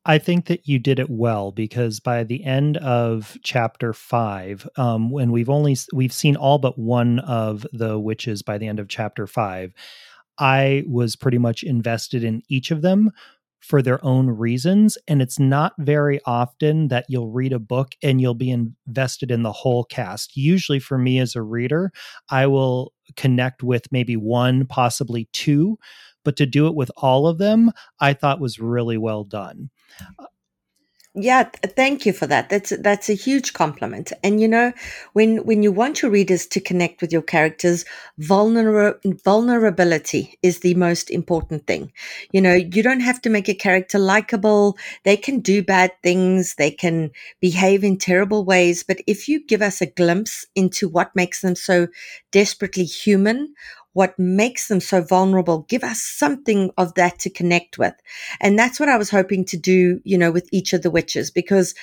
I 0.05 0.17
think 0.17 0.47
that 0.47 0.67
you 0.67 0.79
did 0.79 0.99
it 0.99 1.09
well 1.09 1.51
because 1.51 1.99
by 1.99 2.23
the 2.23 2.43
end 2.43 2.77
of 2.77 3.37
chapter 3.43 3.93
five, 3.93 4.67
um, 4.75 5.09
when 5.09 5.31
we've 5.31 5.49
only 5.49 5.77
we've 5.93 6.13
seen 6.13 6.35
all 6.35 6.57
but 6.57 6.77
one 6.77 7.19
of 7.19 7.65
the 7.71 7.97
witches 7.97 8.41
by 8.41 8.57
the 8.57 8.67
end 8.67 8.79
of 8.79 8.89
chapter 8.89 9.27
five, 9.27 9.73
I 10.37 10.83
was 10.87 11.15
pretty 11.15 11.37
much 11.37 11.63
invested 11.63 12.23
in 12.23 12.41
each 12.49 12.69
of 12.71 12.81
them 12.81 13.11
for 13.61 13.81
their 13.81 14.03
own 14.03 14.27
reasons. 14.29 14.97
And 15.07 15.21
it's 15.21 15.39
not 15.39 15.71
very 15.79 16.19
often 16.25 16.89
that 16.89 17.05
you'll 17.07 17.31
read 17.31 17.53
a 17.53 17.59
book 17.59 17.93
and 18.03 18.19
you'll 18.19 18.33
be 18.33 18.51
invested 18.51 19.31
in 19.31 19.43
the 19.43 19.53
whole 19.53 19.85
cast. 19.85 20.35
Usually, 20.35 20.79
for 20.79 20.97
me 20.97 21.17
as 21.19 21.33
a 21.33 21.41
reader, 21.41 21.91
I 22.29 22.47
will 22.47 22.91
connect 23.15 23.63
with 23.63 23.89
maybe 23.89 24.17
one, 24.17 24.65
possibly 24.65 25.29
two 25.31 25.77
but 26.23 26.35
to 26.37 26.45
do 26.45 26.67
it 26.67 26.75
with 26.75 26.91
all 26.97 27.27
of 27.27 27.37
them, 27.37 27.71
I 27.99 28.13
thought 28.13 28.39
was 28.39 28.59
really 28.59 28.97
well 28.97 29.23
done. 29.23 29.69
Mm-hmm. 29.99 30.25
Yeah, 31.15 31.47
uh, 31.63 31.67
thank 31.67 32.07
you 32.07 32.13
for 32.13 32.25
that. 32.25 32.49
That's 32.49 32.73
that's 32.79 33.07
a 33.07 33.13
huge 33.13 33.53
compliment. 33.53 34.11
And 34.23 34.41
you 34.41 34.47
know, 34.47 34.73
when 35.13 35.45
when 35.45 35.61
you 35.61 35.71
want 35.71 36.01
your 36.01 36.09
readers 36.09 36.47
to 36.47 36.59
connect 36.59 37.01
with 37.01 37.11
your 37.13 37.21
characters, 37.21 37.85
vulner- 38.19 38.97
vulnerability 39.23 40.39
is 40.41 40.61
the 40.61 40.73
most 40.73 41.11
important 41.11 41.67
thing. 41.67 41.91
You 42.31 42.41
know, 42.41 42.55
you 42.55 42.81
don't 42.81 43.01
have 43.01 43.21
to 43.21 43.29
make 43.29 43.47
a 43.47 43.53
character 43.53 43.99
likable. 43.99 44.75
They 45.03 45.15
can 45.15 45.39
do 45.39 45.61
bad 45.61 45.91
things. 46.01 46.55
They 46.55 46.71
can 46.71 47.11
behave 47.39 47.83
in 47.83 47.99
terrible 47.99 48.43
ways. 48.43 48.81
But 48.81 49.01
if 49.05 49.27
you 49.27 49.45
give 49.45 49.61
us 49.61 49.81
a 49.81 49.85
glimpse 49.85 50.47
into 50.55 50.89
what 50.89 51.15
makes 51.15 51.41
them 51.41 51.55
so 51.55 51.89
desperately 52.31 52.85
human 52.85 53.53
what 53.93 54.17
makes 54.19 54.67
them 54.67 54.79
so 54.79 55.01
vulnerable. 55.01 55.65
Give 55.69 55.83
us 55.83 56.01
something 56.01 56.71
of 56.77 56.93
that 56.95 57.19
to 57.19 57.29
connect 57.29 57.77
with. 57.77 57.93
And 58.41 58.57
that's 58.57 58.79
what 58.79 58.89
I 58.89 58.97
was 58.97 59.09
hoping 59.09 59.45
to 59.45 59.57
do, 59.57 60.01
you 60.03 60.17
know, 60.17 60.31
with 60.31 60.49
each 60.51 60.73
of 60.73 60.81
the 60.81 60.91
witches, 60.91 61.31
because 61.31 61.73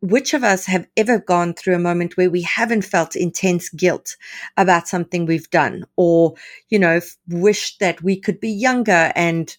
which 0.00 0.34
of 0.34 0.44
us 0.44 0.66
have 0.66 0.86
ever 0.96 1.18
gone 1.18 1.54
through 1.54 1.76
a 1.76 1.80
moment 1.80 2.16
where 2.16 2.30
we 2.30 2.42
haven't 2.42 2.82
felt 2.82 3.16
intense 3.16 3.68
guilt 3.70 4.16
about 4.56 4.88
something 4.88 5.24
we've 5.24 5.50
done 5.50 5.84
or, 5.96 6.34
you 6.68 6.78
know, 6.78 7.00
wished 7.28 7.80
that 7.80 8.02
we 8.02 8.18
could 8.18 8.40
be 8.40 8.50
younger 8.50 9.12
and 9.14 9.56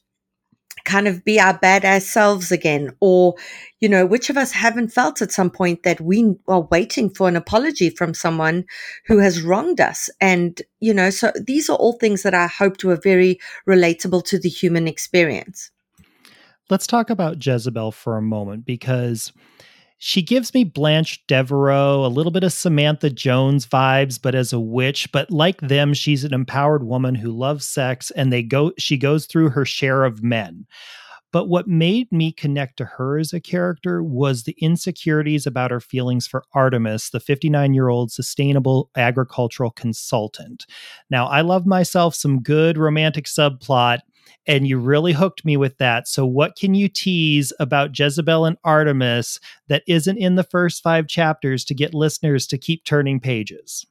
kind 0.86 1.08
of 1.08 1.24
be 1.24 1.40
our 1.40 1.58
badass 1.58 2.04
selves 2.04 2.52
again? 2.52 2.92
Or, 3.00 3.36
you 3.80 3.90
know, 3.90 4.06
which 4.06 4.30
of 4.30 4.38
us 4.38 4.52
haven't 4.52 4.90
felt 4.90 5.22
at 5.22 5.32
some 5.32 5.50
point 5.50 5.84
that 5.84 6.02
we 6.02 6.36
are 6.48 6.68
waiting 6.70 7.10
for 7.10 7.28
an 7.28 7.36
apology 7.36 7.90
from 7.90 8.14
someone 8.14 8.66
who 9.06 9.20
has 9.20 9.42
wronged 9.42 9.80
us? 9.80 10.10
And, 10.20 10.62
you 10.80 10.94
know, 10.94 11.10
so 11.10 11.32
these 11.40 11.70
are 11.70 11.78
all 11.78 11.94
things 11.94 12.24
that 12.24 12.34
I 12.34 12.48
hoped 12.48 12.84
were 12.84 13.00
very 13.02 13.40
relatable 13.68 14.24
to 14.26 14.40
the 14.40 14.50
human 14.50 14.88
experience. 14.88 15.72
Let's 16.70 16.88
talk 16.88 17.10
about 17.10 17.46
Jezebel 17.46 17.92
for 17.92 18.18
a 18.18 18.22
moment 18.22 18.66
because 18.66 19.34
she 20.06 20.22
gives 20.22 20.54
me 20.54 20.66
Blanche 20.66 21.26
Devereaux, 21.28 22.06
a 22.06 22.12
little 22.12 22.34
bit 22.34 22.44
of 22.44 22.52
Samantha 22.52 23.10
Jones 23.10 23.66
vibes, 23.66 24.20
but 24.22 24.36
as 24.36 24.52
a 24.52 24.60
witch. 24.60 25.10
But 25.14 25.32
like 25.32 25.62
them, 25.62 25.94
she's 25.94 26.26
an 26.26 26.34
empowered 26.34 26.84
woman 26.84 27.16
who 27.16 27.32
loves 27.32 27.66
sex, 27.66 28.12
and 28.12 28.32
they 28.32 28.44
go. 28.44 28.74
She 28.78 28.98
goes 28.98 29.26
through 29.26 29.52
her 29.52 29.64
share 29.64 30.04
of 30.04 30.22
men. 30.22 30.66
But 31.32 31.48
what 31.48 31.70
made 31.70 32.12
me 32.12 32.34
connect 32.34 32.76
to 32.78 32.86
her 32.86 33.18
as 33.18 33.32
a 33.32 33.40
character 33.40 34.04
was 34.04 34.44
the 34.44 34.58
insecurities 34.60 35.48
about 35.48 35.72
her 35.72 35.80
feelings 35.80 36.28
for 36.28 36.44
Artemis, 36.54 37.10
the 37.10 37.22
59 37.22 37.74
year 37.74 37.88
old 37.88 38.12
sustainable 38.12 38.90
agricultural 38.98 39.72
consultant. 39.72 40.66
Now, 41.10 41.28
I 41.28 41.40
love 41.40 41.66
myself 41.66 42.14
some 42.14 42.42
good 42.42 42.78
romantic 42.78 43.24
subplot 43.24 44.00
and 44.46 44.68
you 44.68 44.78
really 44.78 45.14
hooked 45.14 45.46
me 45.46 45.58
with 45.58 45.78
that. 45.78 46.08
So, 46.08 46.26
what 46.26 46.56
can 46.56 46.74
you 46.76 46.88
tease 46.88 47.54
about 47.60 47.98
Jezebel 47.98 48.46
and 48.46 48.58
Artemis 48.64 49.40
that 49.68 49.84
isn't 49.88 50.18
in 50.18 50.36
the 50.36 50.44
first 50.44 50.84
five 50.84 51.08
chapters 51.08 51.64
to 51.66 51.74
get 51.74 51.94
listeners 51.94 52.48
to 52.48 52.58
keep 52.58 52.84
turning 52.84 53.20
pages? 53.20 53.86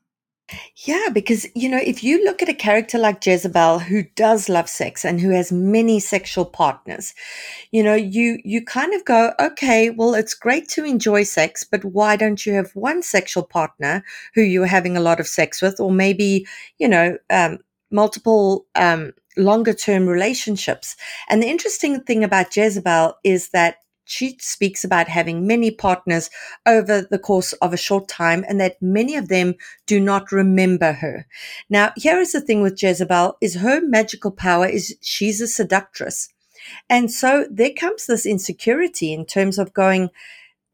Yeah, 0.84 1.08
because, 1.12 1.46
you 1.54 1.68
know, 1.68 1.78
if 1.78 2.02
you 2.02 2.24
look 2.24 2.42
at 2.42 2.48
a 2.48 2.54
character 2.54 2.98
like 2.98 3.24
Jezebel 3.24 3.78
who 3.78 4.02
does 4.16 4.48
love 4.48 4.68
sex 4.68 5.04
and 5.04 5.20
who 5.20 5.30
has 5.30 5.50
many 5.52 6.00
sexual 6.00 6.44
partners, 6.44 7.14
you 7.70 7.82
know, 7.82 7.94
you, 7.94 8.38
you 8.44 8.64
kind 8.64 8.92
of 8.92 9.04
go, 9.04 9.32
okay, 9.40 9.90
well, 9.90 10.14
it's 10.14 10.34
great 10.34 10.68
to 10.70 10.84
enjoy 10.84 11.22
sex, 11.22 11.64
but 11.64 11.84
why 11.84 12.16
don't 12.16 12.44
you 12.44 12.52
have 12.52 12.70
one 12.74 13.02
sexual 13.02 13.42
partner 13.42 14.04
who 14.34 14.42
you're 14.42 14.66
having 14.66 14.96
a 14.96 15.00
lot 15.00 15.20
of 15.20 15.26
sex 15.26 15.62
with, 15.62 15.80
or 15.80 15.90
maybe, 15.90 16.46
you 16.78 16.88
know, 16.88 17.16
um, 17.30 17.58
multiple, 17.90 18.66
um, 18.74 19.12
longer 19.36 19.72
term 19.72 20.06
relationships. 20.06 20.96
And 21.28 21.42
the 21.42 21.48
interesting 21.48 22.00
thing 22.02 22.24
about 22.24 22.56
Jezebel 22.56 23.14
is 23.24 23.50
that 23.50 23.76
she 24.04 24.36
speaks 24.40 24.84
about 24.84 25.08
having 25.08 25.46
many 25.46 25.70
partners 25.70 26.28
over 26.66 27.02
the 27.02 27.18
course 27.18 27.52
of 27.54 27.72
a 27.72 27.76
short 27.76 28.08
time 28.08 28.44
and 28.48 28.60
that 28.60 28.80
many 28.82 29.16
of 29.16 29.28
them 29.28 29.54
do 29.86 30.00
not 30.00 30.32
remember 30.32 30.92
her. 30.92 31.26
Now, 31.70 31.92
here 31.96 32.18
is 32.18 32.32
the 32.32 32.40
thing 32.40 32.62
with 32.62 32.82
Jezebel 32.82 33.36
is 33.40 33.54
her 33.56 33.80
magical 33.80 34.30
power 34.30 34.66
is 34.66 34.96
she's 35.00 35.40
a 35.40 35.46
seductress. 35.46 36.28
And 36.88 37.10
so 37.10 37.46
there 37.50 37.72
comes 37.72 38.06
this 38.06 38.26
insecurity 38.26 39.12
in 39.12 39.24
terms 39.24 39.58
of 39.58 39.72
going, 39.72 40.10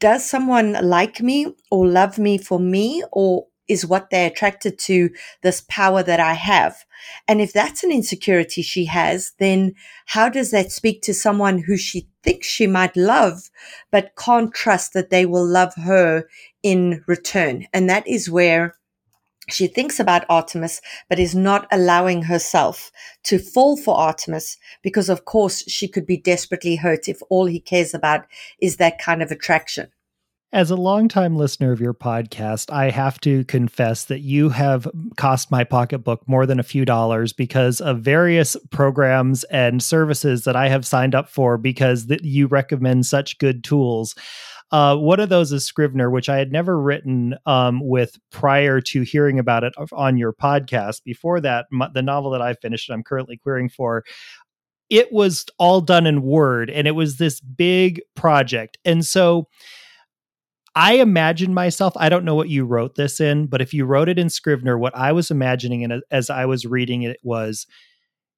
does 0.00 0.28
someone 0.28 0.72
like 0.82 1.20
me 1.20 1.54
or 1.70 1.86
love 1.86 2.18
me 2.18 2.38
for 2.38 2.58
me 2.58 3.04
or 3.12 3.46
is 3.68 3.86
what 3.86 4.10
they're 4.10 4.30
attracted 4.30 4.78
to 4.80 5.10
this 5.42 5.64
power 5.68 6.02
that 6.02 6.20
I 6.20 6.34
have. 6.34 6.84
And 7.26 7.40
if 7.40 7.52
that's 7.52 7.84
an 7.84 7.92
insecurity 7.92 8.62
she 8.62 8.86
has, 8.86 9.32
then 9.38 9.74
how 10.06 10.28
does 10.28 10.50
that 10.50 10.72
speak 10.72 11.02
to 11.02 11.14
someone 11.14 11.58
who 11.58 11.76
she 11.76 12.08
thinks 12.22 12.46
she 12.46 12.66
might 12.66 12.96
love, 12.96 13.50
but 13.90 14.12
can't 14.16 14.52
trust 14.52 14.92
that 14.94 15.10
they 15.10 15.26
will 15.26 15.46
love 15.46 15.74
her 15.74 16.28
in 16.62 17.04
return? 17.06 17.66
And 17.72 17.88
that 17.88 18.06
is 18.06 18.30
where 18.30 18.74
she 19.48 19.66
thinks 19.66 19.98
about 19.98 20.26
Artemis, 20.28 20.80
but 21.08 21.18
is 21.18 21.34
not 21.34 21.66
allowing 21.72 22.22
herself 22.22 22.92
to 23.24 23.38
fall 23.38 23.76
for 23.76 23.96
Artemis 23.96 24.58
because, 24.82 25.08
of 25.08 25.24
course, 25.24 25.64
she 25.66 25.88
could 25.88 26.06
be 26.06 26.18
desperately 26.18 26.76
hurt 26.76 27.08
if 27.08 27.22
all 27.30 27.46
he 27.46 27.60
cares 27.60 27.94
about 27.94 28.26
is 28.60 28.76
that 28.76 28.98
kind 28.98 29.22
of 29.22 29.30
attraction. 29.30 29.90
As 30.50 30.70
a 30.70 30.76
longtime 30.76 31.36
listener 31.36 31.72
of 31.72 31.80
your 31.80 31.92
podcast, 31.92 32.72
I 32.72 32.88
have 32.88 33.20
to 33.20 33.44
confess 33.44 34.04
that 34.04 34.20
you 34.20 34.48
have 34.48 34.88
cost 35.18 35.50
my 35.50 35.62
pocketbook 35.62 36.26
more 36.26 36.46
than 36.46 36.58
a 36.58 36.62
few 36.62 36.86
dollars 36.86 37.34
because 37.34 37.82
of 37.82 38.00
various 38.00 38.56
programs 38.70 39.44
and 39.44 39.82
services 39.82 40.44
that 40.44 40.56
I 40.56 40.70
have 40.70 40.86
signed 40.86 41.14
up 41.14 41.28
for 41.28 41.58
because 41.58 42.06
th- 42.06 42.22
you 42.22 42.46
recommend 42.46 43.04
such 43.04 43.36
good 43.36 43.62
tools. 43.62 44.14
Uh, 44.70 44.96
one 44.96 45.20
of 45.20 45.28
those 45.28 45.52
is 45.52 45.66
Scrivener, 45.66 46.10
which 46.10 46.30
I 46.30 46.38
had 46.38 46.50
never 46.50 46.80
written 46.80 47.36
um, 47.44 47.86
with 47.86 48.16
prior 48.30 48.80
to 48.80 49.02
hearing 49.02 49.38
about 49.38 49.64
it 49.64 49.74
on 49.92 50.16
your 50.16 50.32
podcast. 50.32 51.04
Before 51.04 51.42
that, 51.42 51.66
the 51.92 52.02
novel 52.02 52.30
that 52.30 52.42
I 52.42 52.54
finished, 52.54 52.88
I'm 52.88 53.02
currently 53.02 53.36
querying 53.36 53.68
for, 53.68 54.02
it 54.88 55.12
was 55.12 55.44
all 55.58 55.82
done 55.82 56.06
in 56.06 56.22
Word 56.22 56.70
and 56.70 56.88
it 56.88 56.92
was 56.92 57.18
this 57.18 57.38
big 57.38 58.00
project. 58.16 58.78
And 58.86 59.04
so, 59.04 59.46
I 60.74 60.94
imagine 60.94 61.54
myself, 61.54 61.92
I 61.96 62.08
don't 62.08 62.24
know 62.24 62.34
what 62.34 62.48
you 62.48 62.64
wrote 62.64 62.94
this 62.94 63.20
in, 63.20 63.46
but 63.46 63.60
if 63.60 63.74
you 63.74 63.84
wrote 63.84 64.08
it 64.08 64.18
in 64.18 64.30
Scrivener, 64.30 64.78
what 64.78 64.96
I 64.96 65.12
was 65.12 65.30
imagining 65.30 65.84
and 65.84 66.02
as 66.10 66.30
I 66.30 66.46
was 66.46 66.66
reading 66.66 67.02
it 67.02 67.18
was 67.22 67.66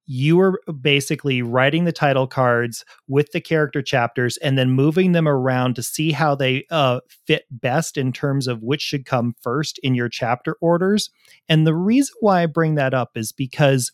you 0.07 0.35
were 0.35 0.61
basically 0.81 1.41
writing 1.41 1.85
the 1.85 1.91
title 1.91 2.27
cards 2.27 2.83
with 3.07 3.31
the 3.31 3.39
character 3.39 3.81
chapters 3.81 4.35
and 4.37 4.57
then 4.57 4.71
moving 4.71 5.11
them 5.11 5.27
around 5.27 5.75
to 5.75 5.83
see 5.83 6.11
how 6.11 6.35
they 6.35 6.65
uh, 6.69 6.99
fit 7.27 7.45
best 7.49 7.97
in 7.97 8.11
terms 8.11 8.47
of 8.47 8.61
which 8.63 8.81
should 8.81 9.05
come 9.05 9.35
first 9.41 9.79
in 9.83 9.95
your 9.95 10.09
chapter 10.09 10.57
orders. 10.59 11.09
And 11.47 11.65
the 11.65 11.75
reason 11.75 12.13
why 12.19 12.43
I 12.43 12.47
bring 12.47 12.75
that 12.75 12.93
up 12.93 13.11
is 13.15 13.31
because 13.31 13.91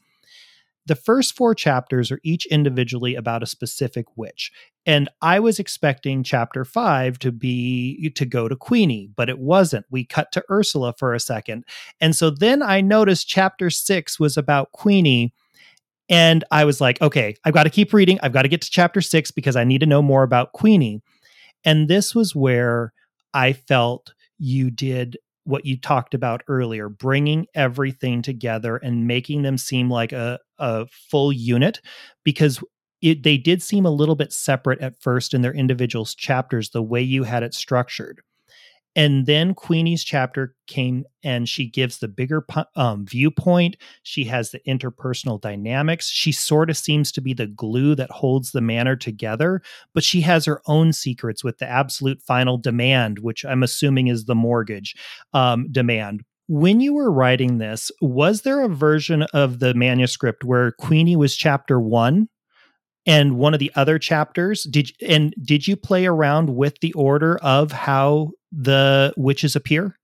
the 0.88 0.96
first 0.96 1.36
four 1.36 1.54
chapters 1.54 2.12
are 2.12 2.20
each 2.24 2.46
individually 2.48 3.14
about 3.14 3.44
a 3.44 3.48
specific 3.48 4.06
witch. 4.16 4.52
And 4.88 5.10
I 5.22 5.40
was 5.42 5.60
expecting 5.60 6.24
chapter 6.24 6.64
five 6.64 7.20
to 7.20 7.32
be 7.34 8.10
to 8.16 8.26
go 8.26 8.48
to 8.48 8.56
Queenie, 8.56 9.10
but 9.16 9.30
it 9.30 9.38
wasn't. 9.38 9.86
We 9.92 10.06
cut 10.06 10.32
to 10.32 10.44
Ursula 10.50 10.94
for 10.98 11.14
a 11.14 11.20
second. 11.20 11.66
And 12.00 12.16
so 12.16 12.30
then 12.30 12.64
I 12.64 12.80
noticed 12.80 13.28
chapter 13.28 13.70
six 13.70 14.18
was 14.18 14.38
about 14.38 14.72
Queenie. 14.72 15.34
And 16.10 16.46
I 16.52 16.64
was 16.64 16.80
like, 16.80 17.02
okay, 17.02 17.36
I've 17.44 17.54
got 17.54 17.64
to 17.64 17.70
keep 17.70 17.92
reading. 17.92 18.18
I've 18.24 18.32
got 18.32 18.44
to 18.44 18.48
get 18.48 18.62
to 18.62 18.72
chapter 18.72 19.02
six 19.02 19.30
because 19.30 19.58
I 19.58 19.66
need 19.66 19.80
to 19.80 19.86
know 19.86 20.02
more 20.02 20.24
about 20.24 20.54
Queenie. 20.54 21.02
And 21.66 21.90
this 21.90 22.16
was 22.16 22.34
where 22.34 22.94
I 23.34 23.52
felt 23.52 24.14
you 24.40 24.72
did 24.72 25.18
what 25.44 25.66
you 25.66 25.78
talked 25.78 26.14
about 26.14 26.44
earlier, 26.48 26.88
bringing 26.88 27.46
everything 27.56 28.22
together 28.22 28.78
and 28.78 29.08
making 29.08 29.42
them 29.42 29.58
seem 29.58 29.90
like 29.90 30.14
a, 30.14 30.40
a 30.60 30.86
full 30.88 31.32
unit 31.34 31.82
because 32.24 32.62
it, 33.02 33.24
they 33.24 33.38
did 33.38 33.62
seem 33.62 33.86
a 33.86 33.92
little 33.92 34.16
bit 34.16 34.34
separate 34.34 34.82
at 34.82 35.00
first 35.02 35.34
in 35.34 35.42
their 35.42 35.54
individual 35.54 36.06
chapters, 36.06 36.70
the 36.70 36.84
way 36.84 37.02
you 37.02 37.24
had 37.24 37.44
it 37.44 37.54
structured. 37.54 38.22
And 38.98 39.28
then 39.28 39.54
Queenie's 39.54 40.04
chapter 40.04 40.56
came 40.66 41.06
and 41.22 41.48
she 41.48 41.70
gives 41.70 42.00
the 42.00 42.08
bigger 42.08 42.44
um, 42.76 43.06
viewpoint. 43.06 43.78
She 44.02 44.24
has 44.24 44.50
the 44.50 44.60
interpersonal 44.68 45.40
dynamics. 45.40 46.10
She 46.10 46.32
sort 46.32 46.72
of 46.72 46.78
seems 46.78 47.12
to 47.12 47.22
be 47.22 47.36
the 47.36 47.46
glue 47.46 47.94
that 47.94 48.10
holds 48.10 48.52
the 48.54 48.62
manor 48.62 48.96
together, 48.96 49.62
but 49.94 50.04
she 50.04 50.22
has 50.22 50.46
her 50.46 50.64
own 50.66 50.94
secrets 50.94 51.44
with 51.44 51.60
the 51.60 51.70
absolute 51.70 52.24
final 52.24 52.58
demand, 52.58 53.20
which 53.20 53.46
I'm 53.46 53.62
assuming 53.62 54.08
is 54.08 54.26
the 54.26 54.34
mortgage 54.34 54.96
um, 55.32 55.72
demand. 55.72 56.24
When 56.48 56.80
you 56.80 56.96
were 56.96 57.12
writing 57.12 57.60
this, 57.60 57.92
was 58.02 58.42
there 58.42 58.64
a 58.64 58.70
version 58.70 59.24
of 59.32 59.60
the 59.60 59.76
manuscript 59.76 60.44
where 60.44 60.72
Queenie 60.72 61.18
was 61.18 61.36
chapter 61.36 61.80
one 61.80 62.30
and 63.08 63.38
one 63.38 63.54
of 63.54 63.60
the 63.60 63.72
other 63.76 63.98
chapters 63.98 64.64
did 64.64 64.92
and 65.02 65.34
did 65.42 65.68
you 65.68 65.76
play 65.76 66.06
around 66.06 66.56
with 66.56 66.80
the 66.82 66.94
order 66.94 67.38
of 67.38 67.72
how 67.72 68.32
the 68.52 69.14
witches 69.18 69.56
appear 69.56 69.98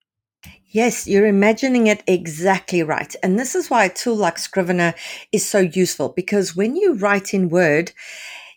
Yes, 0.74 1.06
you're 1.06 1.28
imagining 1.28 1.86
it 1.86 2.02
exactly 2.08 2.82
right. 2.82 3.16
And 3.22 3.38
this 3.38 3.54
is 3.54 3.70
why 3.70 3.86
a 3.86 3.94
tool 3.94 4.16
like 4.16 4.40
Scrivener 4.40 4.96
is 5.32 5.48
so 5.48 5.60
useful 5.60 6.10
because 6.10 6.56
when 6.56 6.76
you 6.76 6.96
write 6.96 7.32
in 7.32 7.50
Word, 7.50 7.92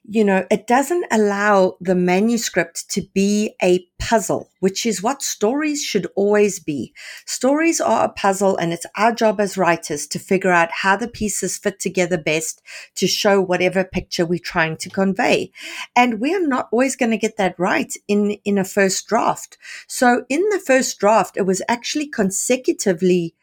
you 0.09 0.25
know, 0.25 0.47
it 0.51 0.67
doesn't 0.67 1.05
allow 1.11 1.77
the 1.81 1.95
manuscript 1.95 2.89
to 2.91 3.03
be 3.13 3.55
a 3.63 3.85
puzzle, 3.99 4.51
which 4.61 4.87
is 4.87 5.03
what 5.03 5.23
stories 5.23 5.83
should 5.83 6.07
always 6.15 6.61
be. 6.61 6.95
Stories 7.25 7.81
are 7.81 8.05
a 8.05 8.13
puzzle 8.13 8.57
and 8.57 8.73
it's 8.73 8.87
our 8.97 9.13
job 9.13 9.41
as 9.41 9.57
writers 9.57 10.07
to 10.09 10.19
figure 10.19 10.53
out 10.53 10.71
how 10.71 10.97
the 10.97 11.09
pieces 11.09 11.59
fit 11.59 11.81
together 11.81 12.17
best 12.17 12.63
to 12.95 13.07
show 13.07 13.41
whatever 13.41 13.83
picture 13.83 14.25
we're 14.25 14.39
trying 14.39 14.77
to 14.77 14.91
convey. 14.91 15.51
And 15.97 16.21
we 16.21 16.35
are 16.35 16.47
not 16.47 16.69
always 16.71 16.95
going 16.95 17.11
to 17.11 17.17
get 17.17 17.37
that 17.39 17.59
right 17.59 17.93
in, 18.07 18.33
in 18.45 18.59
a 18.59 18.65
first 18.65 19.09
draft. 19.09 19.59
So 19.89 20.25
in 20.29 20.43
the 20.51 20.63
first 20.65 20.99
draft, 21.01 21.37
it 21.37 21.47
was 21.47 21.63
actually 21.69 22.07
consecutively, 22.07 23.35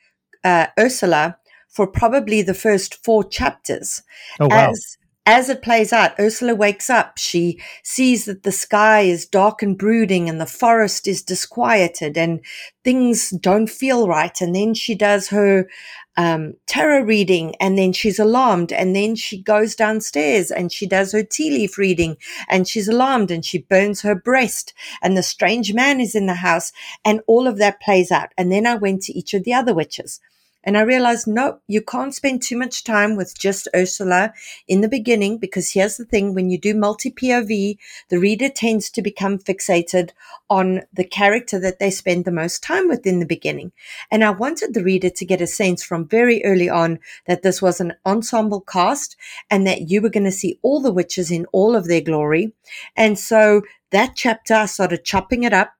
uh, 0.43 0.67
Ursula 0.80 1.38
for 1.67 1.88
probably 1.88 2.41
the 2.41 2.54
first 2.54 3.04
four 3.04 3.23
chapters. 3.23 4.04
Oh, 4.39 4.47
wow. 4.47 4.69
As, 4.69 4.97
as 5.26 5.48
it 5.48 5.62
plays 5.62 5.94
out, 5.94 6.20
Ursula 6.20 6.54
wakes 6.54 6.90
up. 6.90 7.18
She 7.18 7.62
sees 7.82 8.26
that 8.26 8.44
the 8.44 8.52
sky 8.52 9.02
is 9.02 9.26
dark 9.26 9.62
and 9.62 9.78
brooding 9.78 10.28
and 10.28 10.40
the 10.40 10.46
forest 10.46 11.08
is 11.08 11.24
disquieted 11.24 12.18
and 12.18 12.42
things 12.84 13.30
don't 13.30 13.70
feel 13.70 14.08
right. 14.08 14.40
And 14.42 14.54
then 14.54 14.74
she 14.74 14.96
does 14.96 15.30
her 15.30 15.70
um, 16.18 16.56
tarot 16.68 17.04
reading 17.04 17.56
and 17.62 17.78
then 17.78 17.94
she's 17.94 18.20
alarmed. 18.20 18.74
And 18.74 18.94
then 18.94 19.16
she 19.16 19.42
goes 19.42 19.76
downstairs 19.76 20.52
and 20.52 20.74
she 20.74 20.86
does 20.86 21.14
her 21.14 21.24
tea 21.24 21.52
leaf 21.52 21.78
reading 21.78 22.18
and 22.50 22.68
she's 22.68 22.90
alarmed 22.90 23.32
and 23.32 23.46
she 23.46 23.60
burns 23.60 24.02
her 24.02 24.16
breast. 24.16 24.74
And 25.02 25.16
the 25.16 25.24
strange 25.24 25.74
man 25.74 26.02
is 26.02 26.16
in 26.16 26.26
the 26.26 26.36
house 26.36 26.74
and 27.06 27.22
all 27.28 27.48
of 27.48 27.58
that 27.60 27.82
plays 27.82 28.12
out. 28.12 28.34
And 28.38 28.52
then 28.52 28.68
I 28.68 28.76
went 28.76 29.04
to 29.04 29.18
each 29.18 29.34
of 29.34 29.46
the 29.46 29.54
other 29.54 29.74
witches. 29.74 30.20
And 30.63 30.78
I 30.78 30.82
realized, 30.82 31.28
no, 31.28 31.60
you 31.67 31.82
can't 31.82 32.13
spend 32.13 32.41
too 32.41 32.58
much 32.58 32.84
time 32.84 33.15
with 33.15 33.38
just 33.38 33.67
Ursula 33.76 34.34
in 34.67 34.82
the 34.82 34.88
beginning 34.88 35.38
because 35.38 35.71
here's 35.71 35.97
the 35.97 36.06
thing 36.06 36.34
when 36.34 36.49
you 36.49 36.58
do 36.58 36.73
multi 36.73 37.12
POV, 37.12 37.78
the 38.10 38.19
reader 38.19 38.49
tends 38.49 38.89
to 38.91 39.02
become 39.02 39.38
fixated 39.39 40.12
on 40.49 40.82
the 40.93 41.04
character 41.04 41.60
that 41.60 41.80
they 41.80 41.91
spend 41.91 42.26
the 42.26 42.32
most 42.32 42.63
time 42.63 42.88
with 42.88 43.06
in 43.06 43.19
the 43.19 43.26
beginning. 43.26 43.71
And 44.10 44.23
I 44.23 44.30
wanted 44.30 44.73
the 44.73 44.84
reader 44.84 45.10
to 45.10 45.26
get 45.26 45.41
a 45.41 45.47
sense 45.47 45.84
from 45.84 46.08
very 46.08 46.43
early 46.45 46.69
on 46.69 46.99
that 47.28 47.41
this 47.41 47.62
was 47.62 47.82
an 47.82 47.93
ensemble 48.06 48.62
cast 48.62 49.17
and 49.49 49.67
that 49.67 49.89
you 49.89 50.02
were 50.02 50.10
going 50.10 50.23
to 50.26 50.32
see 50.32 50.60
all 50.62 50.80
the 50.82 50.93
witches 50.93 51.32
in 51.32 51.45
all 51.52 51.76
of 51.76 51.88
their 51.88 52.02
glory. 52.02 52.54
And 52.95 53.19
so 53.19 53.63
that 53.91 54.15
chapter, 54.15 54.54
I 54.54 54.65
started 54.65 55.04
chopping 55.04 55.43
it 55.43 55.54
up 55.54 55.73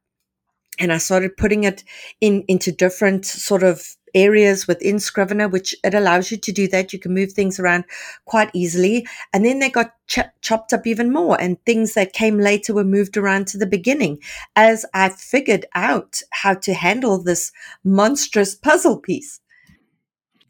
and 0.80 0.92
I 0.92 0.98
started 0.98 1.38
putting 1.38 1.64
it 1.64 1.84
in 2.20 2.44
into 2.48 2.72
different 2.72 3.26
sort 3.26 3.64
of 3.64 3.96
areas 4.14 4.68
within 4.68 5.00
Scrivener, 5.00 5.48
which 5.48 5.76
it 5.84 5.94
allows 5.94 6.32
you 6.32 6.38
to 6.38 6.52
do 6.52 6.68
that. 6.70 6.94
You 6.94 7.00
can 7.00 7.14
move 7.14 7.34
things 7.34 7.60
around 7.60 7.86
quite 8.26 8.50
easily. 8.54 9.08
And 9.34 9.46
then 9.46 9.60
they 9.60 9.70
got 9.70 9.94
ch- 10.08 10.20
chopped 10.42 10.74
up 10.74 10.86
even 10.86 11.12
more 11.12 11.40
and 11.40 11.64
things 11.66 11.94
that 11.94 12.14
came 12.14 12.38
later 12.38 12.74
were 12.74 12.84
moved 12.84 13.18
around 13.18 13.48
to 13.48 13.58
the 13.58 13.66
beginning 13.66 14.20
as 14.56 14.86
I 14.94 15.10
figured 15.10 15.66
out 15.76 16.22
how 16.32 16.54
to 16.56 16.74
handle 16.74 17.22
this 17.22 17.52
monstrous 17.84 18.56
puzzle 18.56 19.00
piece. 19.00 19.40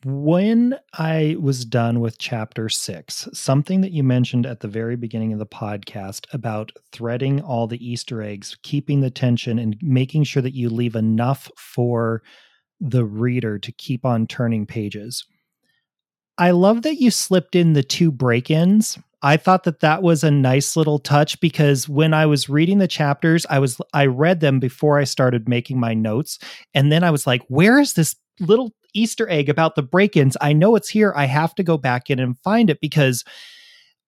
When 0.06 0.78
I 0.92 1.38
was 1.40 1.64
done 1.64 2.02
with 2.02 2.18
chapter 2.18 2.68
six, 2.68 3.30
something 3.32 3.80
that 3.82 3.94
you 3.94 4.04
mentioned 4.04 4.46
at 4.46 4.60
the 4.60 4.68
very 4.68 4.98
beginning 4.98 5.32
of 5.32 5.40
the 5.40 5.46
podcast 5.46 6.26
about 6.34 6.74
threading 6.92 7.40
all 7.40 7.68
the 7.68 7.86
Easter 7.86 8.22
eggs, 8.22 8.58
keeping 8.64 9.00
the 9.00 9.10
tension, 9.10 9.58
and 9.58 9.78
making 9.82 10.26
sure 10.26 10.42
that 10.42 10.56
you 10.56 10.70
leave 10.70 10.98
enough 10.98 11.50
for 11.56 12.22
the 12.80 13.06
reader 13.06 13.60
to 13.60 13.72
keep 13.72 14.06
on 14.06 14.28
turning 14.28 14.66
pages. 14.66 15.26
I 16.38 16.52
love 16.52 16.82
that 16.82 16.96
you 16.96 17.12
slipped 17.12 17.56
in 17.56 17.74
the 17.74 17.84
two 17.84 18.12
break 18.12 18.50
ins. 18.50 18.98
I 19.22 19.38
thought 19.38 19.64
that 19.64 19.80
that 19.80 20.04
was 20.04 20.24
a 20.24 20.32
nice 20.32 20.76
little 20.76 21.00
touch 21.00 21.40
because 21.40 21.88
when 21.88 22.14
I 22.14 22.26
was 22.26 22.50
reading 22.50 22.80
the 22.80 22.88
chapters, 22.88 23.46
I 23.50 23.60
was 23.60 23.80
I 23.94 24.08
read 24.08 24.42
them 24.42 24.60
before 24.60 25.00
I 25.00 25.06
started 25.06 25.48
making 25.48 25.80
my 25.80 25.94
notes, 25.94 26.40
and 26.74 26.92
then 26.92 27.04
I 27.04 27.12
was 27.12 27.26
like, 27.26 27.42
"Where 27.48 27.80
is 27.80 27.94
this 27.94 28.16
little 28.40 28.74
Easter 28.94 29.30
egg 29.30 29.50
about 29.50 29.76
the 29.76 29.84
break 29.84 30.16
ins. 30.16 30.38
I 30.40 30.54
know 30.54 30.76
it's 30.76 30.90
here. 30.90 31.14
I 31.16 31.26
have 31.26 31.56
to 31.56 31.64
go 31.64 31.78
back 31.78 32.10
in 32.10 32.20
and 32.20 32.38
find 32.40 32.70
it 32.70 32.80
because 32.80 33.24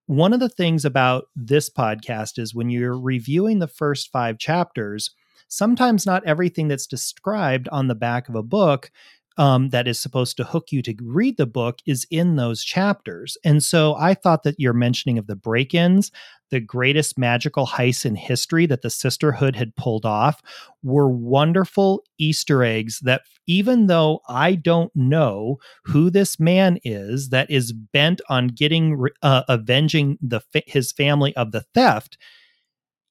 one 0.07 0.33
of 0.33 0.39
the 0.39 0.49
things 0.49 0.85
about 0.85 1.25
this 1.35 1.69
podcast 1.69 2.37
is 2.37 2.53
when 2.53 2.69
you're 2.69 2.99
reviewing 2.99 3.59
the 3.59 3.67
first 3.67 4.11
five 4.11 4.37
chapters, 4.37 5.11
sometimes 5.47 6.05
not 6.05 6.25
everything 6.25 6.67
that's 6.67 6.87
described 6.87 7.69
on 7.71 7.87
the 7.87 7.95
back 7.95 8.29
of 8.29 8.35
a 8.35 8.43
book 8.43 8.91
um, 9.37 9.69
that 9.69 9.87
is 9.87 9.99
supposed 9.99 10.37
to 10.37 10.43
hook 10.43 10.71
you 10.71 10.81
to 10.81 10.95
read 11.01 11.37
the 11.37 11.45
book 11.45 11.79
is 11.85 12.07
in 12.09 12.35
those 12.35 12.63
chapters. 12.63 13.37
And 13.43 13.61
so 13.61 13.95
I 13.95 14.13
thought 14.13 14.43
that 14.43 14.59
your 14.59 14.73
mentioning 14.73 15.17
of 15.17 15.27
the 15.27 15.35
break 15.35 15.73
ins, 15.73 16.11
the 16.51 16.59
greatest 16.59 17.17
magical 17.17 17.67
heists 17.67 18.05
in 18.05 18.15
history 18.15 18.65
that 18.67 18.81
the 18.81 18.89
Sisterhood 18.89 19.55
had 19.55 19.75
pulled 19.75 20.05
off, 20.05 20.41
were 20.83 21.09
wonderful 21.09 22.03
Easter 22.17 22.63
eggs 22.63 22.99
that, 23.01 23.23
even 23.47 23.87
though 23.87 24.21
I 24.29 24.55
don't 24.55 24.95
know 24.95 25.57
who 25.83 26.09
this 26.09 26.39
man 26.39 26.79
is 26.83 27.29
that 27.29 27.49
is 27.51 27.73
bent 27.73 28.21
on 28.29 28.47
getting, 28.47 29.05
uh, 29.21 29.43
avenging 29.49 30.17
the 30.21 30.41
his 30.65 30.91
family 30.91 31.35
of 31.35 31.51
the 31.51 31.65
theft, 31.73 32.17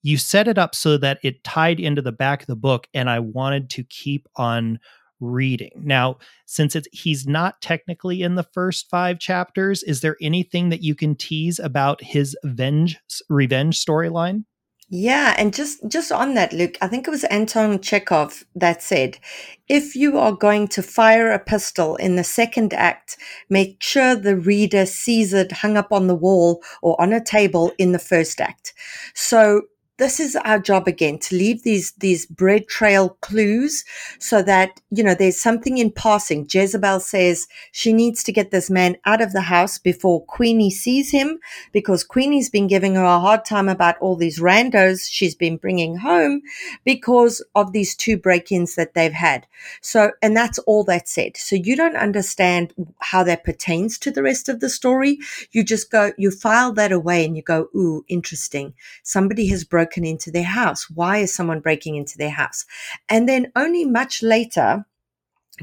you 0.04 0.18
set 0.18 0.46
it 0.46 0.58
up 0.58 0.74
so 0.74 0.96
that 0.98 1.18
it 1.24 1.42
tied 1.42 1.80
into 1.80 2.02
the 2.02 2.12
back 2.12 2.42
of 2.42 2.46
the 2.46 2.54
book. 2.54 2.86
And 2.94 3.10
I 3.10 3.18
wanted 3.18 3.70
to 3.70 3.84
keep 3.84 4.28
on 4.36 4.78
reading. 5.18 5.70
Now, 5.76 6.18
since 6.44 6.76
it's 6.76 6.88
he's 6.92 7.26
not 7.26 7.62
technically 7.62 8.22
in 8.22 8.34
the 8.34 8.42
first 8.42 8.90
5 8.90 9.18
chapters, 9.18 9.82
is 9.82 10.02
there 10.02 10.16
anything 10.20 10.68
that 10.68 10.82
you 10.82 10.94
can 10.94 11.16
tease 11.16 11.58
about 11.58 12.02
his 12.02 12.36
revenge 12.44 12.98
revenge 13.28 13.82
storyline? 13.82 14.44
Yeah, 14.90 15.34
and 15.38 15.54
just 15.54 15.80
just 15.88 16.12
on 16.12 16.34
that, 16.34 16.52
Luke, 16.52 16.76
I 16.82 16.88
think 16.88 17.08
it 17.08 17.10
was 17.10 17.24
Anton 17.24 17.80
Chekhov 17.80 18.44
that 18.54 18.82
said, 18.82 19.18
if 19.66 19.96
you 19.96 20.18
are 20.18 20.32
going 20.32 20.68
to 20.68 20.82
fire 20.82 21.32
a 21.32 21.38
pistol 21.38 21.96
in 21.96 22.16
the 22.16 22.24
second 22.24 22.74
act, 22.74 23.16
make 23.48 23.82
sure 23.82 24.14
the 24.14 24.36
reader 24.36 24.84
sees 24.84 25.32
it 25.32 25.52
hung 25.52 25.78
up 25.78 25.90
on 25.90 26.06
the 26.06 26.14
wall 26.14 26.62
or 26.82 27.00
on 27.00 27.14
a 27.14 27.24
table 27.24 27.72
in 27.78 27.92
the 27.92 27.98
first 27.98 28.42
act. 28.42 28.74
So 29.14 29.62
this 29.96 30.18
is 30.18 30.34
our 30.34 30.58
job 30.58 30.88
again 30.88 31.18
to 31.18 31.36
leave 31.36 31.62
these 31.62 31.92
these 31.92 32.26
bread 32.26 32.66
trail 32.66 33.10
clues 33.20 33.84
so 34.18 34.42
that 34.42 34.80
you 34.90 35.04
know 35.04 35.14
there's 35.14 35.40
something 35.40 35.78
in 35.78 35.90
passing. 35.92 36.46
Jezebel 36.50 36.98
says 36.98 37.46
she 37.70 37.92
needs 37.92 38.24
to 38.24 38.32
get 38.32 38.50
this 38.50 38.68
man 38.68 38.96
out 39.04 39.20
of 39.20 39.32
the 39.32 39.42
house 39.42 39.78
before 39.78 40.24
queenie 40.24 40.70
sees 40.70 41.12
him 41.12 41.38
because 41.72 42.02
queenie's 42.02 42.50
been 42.50 42.66
giving 42.66 42.96
her 42.96 43.04
a 43.04 43.20
hard 43.20 43.44
time 43.44 43.68
about 43.68 43.96
all 43.98 44.16
these 44.16 44.40
randos 44.40 45.08
she's 45.08 45.36
been 45.36 45.56
bringing 45.56 45.98
home 45.98 46.42
because 46.84 47.44
of 47.54 47.72
these 47.72 47.94
two 47.94 48.16
break-ins 48.16 48.74
that 48.74 48.94
they've 48.94 49.12
had. 49.12 49.46
So 49.80 50.10
and 50.20 50.36
that's 50.36 50.58
all 50.60 50.82
that 50.84 51.08
said. 51.08 51.36
So 51.36 51.54
you 51.54 51.76
don't 51.76 51.96
understand 51.96 52.74
how 52.98 53.22
that 53.24 53.44
pertains 53.44 53.96
to 53.98 54.10
the 54.10 54.24
rest 54.24 54.48
of 54.48 54.58
the 54.58 54.68
story. 54.68 55.18
You 55.52 55.62
just 55.62 55.92
go 55.92 56.10
you 56.18 56.32
file 56.32 56.72
that 56.72 56.90
away 56.90 57.24
and 57.24 57.36
you 57.36 57.42
go 57.42 57.68
ooh 57.76 58.04
interesting. 58.08 58.74
Somebody 59.04 59.46
has 59.48 59.62
broken 59.62 59.83
broken 59.84 60.04
into 60.04 60.30
their 60.30 60.44
house? 60.44 60.88
Why 60.88 61.18
is 61.18 61.34
someone 61.34 61.60
breaking 61.60 61.96
into 61.96 62.16
their 62.16 62.30
house? 62.30 62.64
And 63.08 63.28
then 63.28 63.52
only 63.54 63.84
much 63.84 64.22
later 64.22 64.86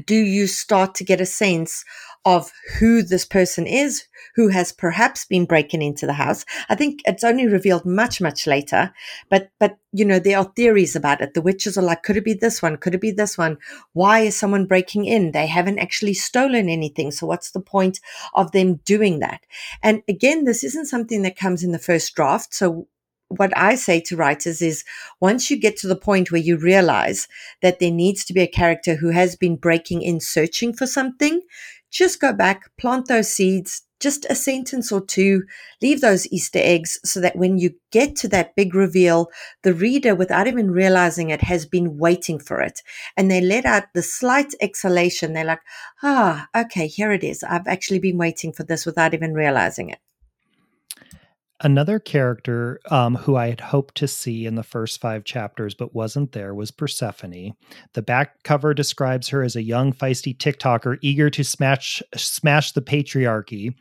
do 0.06 0.14
you 0.14 0.46
start 0.46 0.94
to 0.94 1.04
get 1.04 1.20
a 1.20 1.26
sense 1.26 1.84
of 2.24 2.52
who 2.78 3.02
this 3.02 3.26
person 3.26 3.66
is 3.66 4.04
who 4.34 4.48
has 4.48 4.72
perhaps 4.72 5.24
been 5.24 5.44
breaking 5.44 5.82
into 5.82 6.06
the 6.06 6.12
house. 6.12 6.44
I 6.68 6.74
think 6.74 7.00
it's 7.04 7.24
only 7.24 7.46
revealed 7.46 7.84
much, 7.84 8.20
much 8.20 8.46
later, 8.46 8.92
but, 9.28 9.50
but, 9.58 9.76
you 9.92 10.04
know, 10.04 10.18
there 10.18 10.38
are 10.38 10.52
theories 10.56 10.96
about 10.96 11.20
it. 11.20 11.34
The 11.34 11.42
witches 11.42 11.76
are 11.76 11.82
like, 11.82 12.02
could 12.02 12.16
it 12.16 12.24
be 12.24 12.34
this 12.34 12.62
one? 12.62 12.76
Could 12.76 12.94
it 12.94 13.00
be 13.00 13.10
this 13.10 13.36
one? 13.36 13.58
Why 13.92 14.20
is 14.20 14.36
someone 14.36 14.66
breaking 14.66 15.04
in? 15.04 15.32
They 15.32 15.46
haven't 15.46 15.80
actually 15.80 16.14
stolen 16.14 16.68
anything. 16.68 17.10
So 17.10 17.26
what's 17.26 17.50
the 17.50 17.60
point 17.60 18.00
of 18.34 18.52
them 18.52 18.76
doing 18.84 19.18
that? 19.18 19.44
And 19.82 20.02
again, 20.08 20.44
this 20.44 20.64
isn't 20.64 20.86
something 20.86 21.22
that 21.22 21.36
comes 21.36 21.62
in 21.62 21.72
the 21.72 21.78
first 21.78 22.14
draft. 22.14 22.54
So 22.54 22.86
what 23.36 23.56
I 23.56 23.74
say 23.74 24.00
to 24.02 24.16
writers 24.16 24.62
is 24.62 24.84
once 25.20 25.50
you 25.50 25.56
get 25.58 25.76
to 25.78 25.88
the 25.88 25.96
point 25.96 26.30
where 26.30 26.40
you 26.40 26.56
realize 26.56 27.28
that 27.60 27.78
there 27.78 27.90
needs 27.90 28.24
to 28.26 28.32
be 28.32 28.40
a 28.40 28.46
character 28.46 28.96
who 28.96 29.10
has 29.10 29.36
been 29.36 29.56
breaking 29.56 30.02
in 30.02 30.20
searching 30.20 30.72
for 30.72 30.86
something, 30.86 31.42
just 31.90 32.20
go 32.20 32.32
back, 32.32 32.70
plant 32.78 33.06
those 33.08 33.32
seeds, 33.32 33.82
just 34.00 34.26
a 34.28 34.34
sentence 34.34 34.90
or 34.90 35.00
two, 35.00 35.44
leave 35.80 36.00
those 36.00 36.26
Easter 36.32 36.58
eggs 36.60 36.98
so 37.04 37.20
that 37.20 37.36
when 37.36 37.58
you 37.58 37.70
get 37.92 38.16
to 38.16 38.28
that 38.28 38.56
big 38.56 38.74
reveal, 38.74 39.28
the 39.62 39.72
reader, 39.72 40.14
without 40.14 40.48
even 40.48 40.72
realizing 40.72 41.30
it, 41.30 41.42
has 41.42 41.66
been 41.66 41.98
waiting 41.98 42.38
for 42.40 42.60
it. 42.60 42.82
And 43.16 43.30
they 43.30 43.40
let 43.40 43.64
out 43.64 43.84
the 43.94 44.02
slight 44.02 44.54
exhalation. 44.60 45.32
They're 45.32 45.44
like, 45.44 45.60
ah, 46.02 46.48
okay, 46.56 46.88
here 46.88 47.12
it 47.12 47.22
is. 47.22 47.44
I've 47.44 47.68
actually 47.68 48.00
been 48.00 48.18
waiting 48.18 48.52
for 48.52 48.64
this 48.64 48.84
without 48.84 49.14
even 49.14 49.34
realizing 49.34 49.90
it. 49.90 50.00
Another 51.64 52.00
character 52.00 52.80
um, 52.90 53.14
who 53.14 53.36
I 53.36 53.48
had 53.48 53.60
hoped 53.60 53.94
to 53.96 54.08
see 54.08 54.46
in 54.46 54.56
the 54.56 54.64
first 54.64 55.00
five 55.00 55.22
chapters 55.22 55.74
but 55.74 55.94
wasn't 55.94 56.32
there 56.32 56.52
was 56.52 56.72
Persephone. 56.72 57.54
The 57.92 58.02
back 58.02 58.42
cover 58.42 58.74
describes 58.74 59.28
her 59.28 59.44
as 59.44 59.54
a 59.54 59.62
young, 59.62 59.92
feisty 59.92 60.36
TikToker 60.36 60.98
eager 61.02 61.30
to 61.30 61.44
smash 61.44 62.02
smash 62.16 62.72
the 62.72 62.82
patriarchy. 62.82 63.76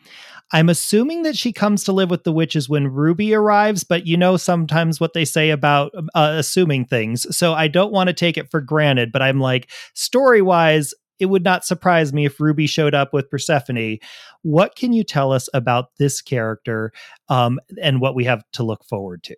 I'm 0.54 0.70
assuming 0.70 1.24
that 1.24 1.38
she 1.38 1.52
comes 1.52 1.84
to 1.86 1.92
live 1.92 2.12
with 2.12 2.24
the 2.24 2.32
witches 2.32 2.70
when 2.70 2.88
Ruby 2.88 3.34
arrives, 3.34 3.84
but 3.84 4.06
you 4.06 4.16
know 4.16 4.38
sometimes 4.38 5.00
what 5.00 5.14
they 5.14 5.26
say 5.26 5.50
about 5.50 5.92
uh, 6.14 6.34
assuming 6.36 6.86
things. 6.86 7.36
So 7.36 7.54
I 7.54 7.68
don't 7.68 7.94
want 7.94 8.10
to 8.10 8.14
take 8.14 8.38
it 8.38 8.52
for 8.52 8.62
granted, 8.62 9.12
but 9.12 9.24
I'm 9.24 9.40
like, 9.40 9.72
story 9.94 10.42
wise, 10.42 10.94
it 11.22 11.28
would 11.28 11.44
not 11.44 11.64
surprise 11.64 12.12
me 12.12 12.26
if 12.26 12.40
Ruby 12.40 12.66
showed 12.66 12.96
up 12.96 13.14
with 13.14 13.30
Persephone. 13.30 14.00
What 14.42 14.76
can 14.76 14.92
you 14.92 15.04
tell 15.04 15.32
us 15.32 15.48
about 15.54 15.96
this 16.00 16.20
character 16.20 16.92
um, 17.30 17.60
and 17.82 18.02
what 18.02 18.16
we 18.16 18.26
have 18.26 18.44
to 18.54 18.64
look 18.64 18.84
forward 18.84 19.22
to? 19.24 19.36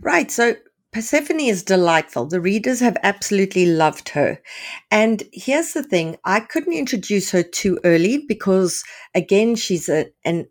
Right. 0.00 0.30
So 0.32 0.56
Persephone 0.92 1.40
is 1.40 1.62
delightful. 1.62 2.26
The 2.26 2.40
readers 2.40 2.80
have 2.80 2.96
absolutely 3.04 3.66
loved 3.66 4.08
her. 4.10 4.42
And 4.90 5.22
here's 5.32 5.74
the 5.74 5.84
thing 5.84 6.16
I 6.24 6.40
couldn't 6.40 6.72
introduce 6.72 7.30
her 7.30 7.44
too 7.44 7.78
early 7.84 8.24
because, 8.26 8.82
again, 9.14 9.54
she's 9.54 9.88
a, 9.88 10.06
an 10.24 10.48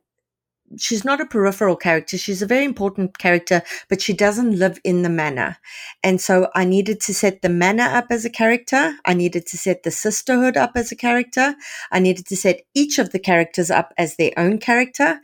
she's 0.78 1.06
not 1.06 1.22
a 1.22 1.26
peripheral 1.26 1.76
character. 1.76 2.18
She's 2.18 2.42
a 2.42 2.48
very 2.48 2.66
important 2.66 3.18
character, 3.18 3.62
but 3.90 4.02
she 4.02 4.14
doesn't 4.14 4.58
live 4.58 4.80
in 4.84 5.02
the 5.02 5.10
manor. 5.10 5.58
And 6.04 6.20
so 6.22 6.50
I 6.56 6.66
needed 6.66 7.02
to 7.02 7.14
set 7.14 7.42
the 7.42 7.50
manor 7.50 7.84
up 7.84 8.08
as 8.10 8.26
a 8.26 8.30
character. 8.30 8.96
I 9.06 9.14
needed 9.14 9.46
to 9.48 9.58
set 9.58 9.84
the 9.84 9.92
sisterhood 9.92 10.58
up 10.58 10.72
as 10.76 10.92
a 10.92 10.96
character. 10.96 11.56
I 11.92 12.00
needed 12.00 12.26
to 12.28 12.36
set 12.36 12.62
each 12.74 13.00
of 13.00 13.12
the 13.12 13.20
characters 13.20 13.72
up 13.72 13.94
as 13.98 14.16
their 14.16 14.32
own 14.38 14.60
character. 14.60 15.20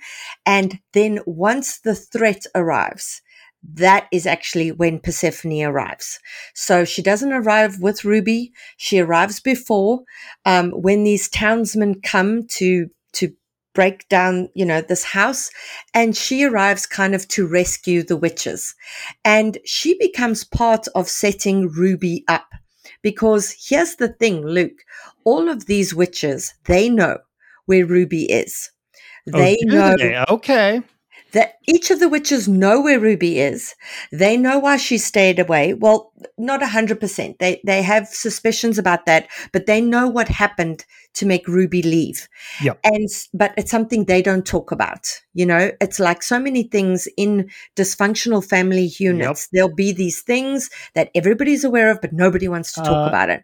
And 0.45 0.79
then 0.93 1.19
once 1.25 1.79
the 1.79 1.95
threat 1.95 2.45
arrives, 2.55 3.21
that 3.63 4.07
is 4.11 4.25
actually 4.25 4.71
when 4.71 4.99
Persephone 4.99 5.61
arrives. 5.61 6.19
So 6.55 6.83
she 6.83 7.01
doesn't 7.01 7.31
arrive 7.31 7.79
with 7.79 8.03
Ruby. 8.03 8.53
She 8.77 8.99
arrives 8.99 9.39
before, 9.39 10.01
um, 10.45 10.71
when 10.71 11.03
these 11.03 11.29
townsmen 11.29 12.01
come 12.01 12.47
to, 12.57 12.89
break 13.73 14.07
down, 14.09 14.49
you 14.53 14.65
know, 14.65 14.81
this 14.81 15.03
house. 15.03 15.49
And 15.93 16.15
she 16.15 16.43
arrives 16.43 16.85
kind 16.85 17.15
of 17.15 17.27
to 17.29 17.47
rescue 17.47 18.03
the 18.03 18.17
witches. 18.17 18.75
And 19.23 19.57
she 19.65 19.97
becomes 19.97 20.43
part 20.43 20.87
of 20.95 21.07
setting 21.07 21.69
Ruby 21.69 22.23
up. 22.27 22.47
Because 23.01 23.55
here's 23.67 23.95
the 23.95 24.09
thing, 24.09 24.45
Luke, 24.45 24.83
all 25.23 25.49
of 25.49 25.65
these 25.65 25.93
witches, 25.93 26.53
they 26.65 26.89
know 26.89 27.17
where 27.65 27.85
Ruby 27.85 28.25
is. 28.25 28.71
Oh, 29.33 29.37
they 29.37 29.57
oh, 29.63 29.65
know. 29.65 29.97
They? 29.97 30.23
Okay. 30.29 30.81
That 31.33 31.55
each 31.67 31.91
of 31.91 31.99
the 31.99 32.09
witches 32.09 32.47
know 32.47 32.81
where 32.81 32.99
Ruby 32.99 33.39
is. 33.39 33.75
They 34.11 34.37
know 34.37 34.59
why 34.59 34.77
she 34.77 34.97
stayed 34.97 35.39
away. 35.39 35.73
Well, 35.73 36.11
not 36.37 36.63
a 36.63 36.67
hundred 36.67 36.99
percent. 36.99 37.39
They 37.39 37.61
they 37.65 37.81
have 37.81 38.07
suspicions 38.07 38.77
about 38.77 39.05
that, 39.05 39.27
but 39.51 39.65
they 39.65 39.81
know 39.81 40.07
what 40.07 40.27
happened 40.27 40.85
to 41.13 41.25
make 41.25 41.47
Ruby 41.47 41.81
leave. 41.81 42.27
Yep. 42.61 42.79
And 42.83 43.09
but 43.33 43.53
it's 43.57 43.71
something 43.71 44.05
they 44.05 44.21
don't 44.21 44.45
talk 44.45 44.71
about. 44.71 45.07
You 45.33 45.45
know, 45.45 45.71
it's 45.79 45.99
like 45.99 46.23
so 46.23 46.39
many 46.39 46.63
things 46.63 47.07
in 47.17 47.49
dysfunctional 47.75 48.47
family 48.47 48.91
units. 48.97 49.47
Yep. 49.47 49.49
There'll 49.53 49.75
be 49.75 49.91
these 49.91 50.21
things 50.21 50.69
that 50.95 51.09
everybody's 51.15 51.63
aware 51.63 51.91
of, 51.91 52.01
but 52.01 52.13
nobody 52.13 52.47
wants 52.47 52.73
to 52.73 52.81
talk 52.81 53.05
uh, 53.05 53.09
about 53.09 53.29
it 53.29 53.43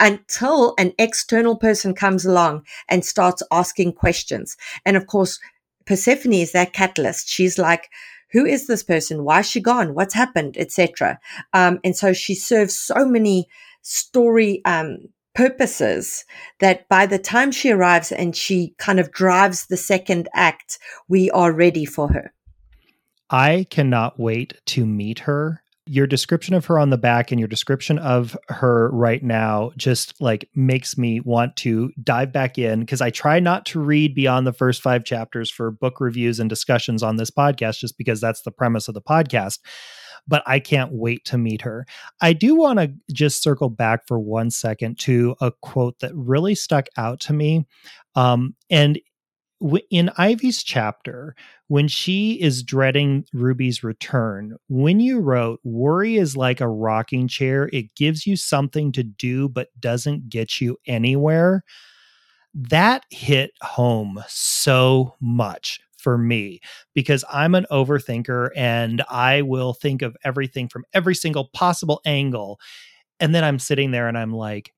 until 0.00 0.74
an 0.78 0.92
external 0.98 1.56
person 1.56 1.94
comes 1.94 2.24
along 2.26 2.64
and 2.88 3.04
starts 3.04 3.42
asking 3.50 3.92
questions. 3.92 4.56
And 4.84 4.96
of 4.96 5.06
course, 5.06 5.38
Persephone 5.86 6.32
is 6.32 6.52
that 6.52 6.72
catalyst. 6.72 7.28
She's 7.28 7.58
like, 7.58 7.88
who 8.32 8.44
is 8.44 8.66
this 8.66 8.82
person? 8.82 9.24
Why 9.24 9.40
is 9.40 9.48
she 9.48 9.60
gone? 9.60 9.94
What's 9.94 10.14
happened? 10.14 10.56
Etc. 10.58 11.18
Um, 11.52 11.78
and 11.84 11.96
so 11.96 12.12
she 12.12 12.34
serves 12.34 12.76
so 12.76 13.06
many 13.06 13.46
story 13.82 14.62
um, 14.64 14.98
purposes 15.34 16.24
that 16.60 16.88
by 16.88 17.06
the 17.06 17.18
time 17.18 17.52
she 17.52 17.70
arrives 17.70 18.10
and 18.10 18.34
she 18.34 18.74
kind 18.78 18.98
of 18.98 19.12
drives 19.12 19.66
the 19.66 19.76
second 19.76 20.28
act, 20.34 20.78
we 21.08 21.30
are 21.30 21.52
ready 21.52 21.84
for 21.84 22.08
her. 22.08 22.32
I 23.30 23.66
cannot 23.70 24.18
wait 24.18 24.54
to 24.66 24.86
meet 24.86 25.20
her 25.20 25.62
your 25.86 26.06
description 26.06 26.54
of 26.54 26.66
her 26.66 26.78
on 26.78 26.90
the 26.90 26.98
back 26.98 27.30
and 27.30 27.38
your 27.38 27.48
description 27.48 27.98
of 27.98 28.36
her 28.48 28.90
right 28.90 29.22
now 29.22 29.70
just 29.76 30.20
like 30.20 30.48
makes 30.54 30.98
me 30.98 31.20
want 31.20 31.54
to 31.56 31.92
dive 32.02 32.32
back 32.32 32.58
in 32.58 32.80
because 32.80 33.00
I 33.00 33.10
try 33.10 33.38
not 33.38 33.64
to 33.66 33.80
read 33.80 34.14
beyond 34.14 34.46
the 34.46 34.52
first 34.52 34.82
five 34.82 35.04
chapters 35.04 35.48
for 35.48 35.70
book 35.70 36.00
reviews 36.00 36.40
and 36.40 36.50
discussions 36.50 37.02
on 37.04 37.16
this 37.16 37.30
podcast 37.30 37.78
just 37.78 37.96
because 37.96 38.20
that's 38.20 38.42
the 38.42 38.50
premise 38.50 38.88
of 38.88 38.94
the 38.94 39.02
podcast. 39.02 39.60
But 40.26 40.42
I 40.44 40.58
can't 40.58 40.90
wait 40.92 41.24
to 41.26 41.38
meet 41.38 41.62
her. 41.62 41.86
I 42.20 42.32
do 42.32 42.56
want 42.56 42.80
to 42.80 42.92
just 43.12 43.44
circle 43.44 43.68
back 43.70 44.08
for 44.08 44.18
one 44.18 44.50
second 44.50 44.98
to 45.00 45.36
a 45.40 45.52
quote 45.62 46.00
that 46.00 46.10
really 46.16 46.56
stuck 46.56 46.88
out 46.96 47.20
to 47.20 47.32
me. 47.32 47.64
Um, 48.16 48.56
and 48.68 48.98
in 49.90 50.10
Ivy's 50.18 50.62
chapter, 50.62 51.34
when 51.68 51.88
she 51.88 52.40
is 52.40 52.62
dreading 52.62 53.24
Ruby's 53.32 53.82
return, 53.82 54.56
when 54.68 55.00
you 55.00 55.20
wrote, 55.20 55.60
worry 55.64 56.16
is 56.16 56.36
like 56.36 56.60
a 56.60 56.68
rocking 56.68 57.28
chair, 57.28 57.68
it 57.72 57.94
gives 57.94 58.26
you 58.26 58.36
something 58.36 58.92
to 58.92 59.02
do, 59.02 59.48
but 59.48 59.68
doesn't 59.80 60.28
get 60.28 60.60
you 60.60 60.76
anywhere. 60.86 61.62
That 62.54 63.04
hit 63.10 63.52
home 63.60 64.22
so 64.28 65.14
much 65.20 65.80
for 65.98 66.16
me 66.16 66.60
because 66.94 67.24
I'm 67.30 67.54
an 67.54 67.66
overthinker 67.70 68.50
and 68.54 69.02
I 69.10 69.42
will 69.42 69.74
think 69.74 70.02
of 70.02 70.16
everything 70.24 70.68
from 70.68 70.84
every 70.94 71.14
single 71.14 71.50
possible 71.52 72.00
angle. 72.06 72.60
And 73.20 73.34
then 73.34 73.44
I'm 73.44 73.58
sitting 73.58 73.90
there 73.90 74.08
and 74.08 74.16
I'm 74.16 74.32
like, 74.32 74.72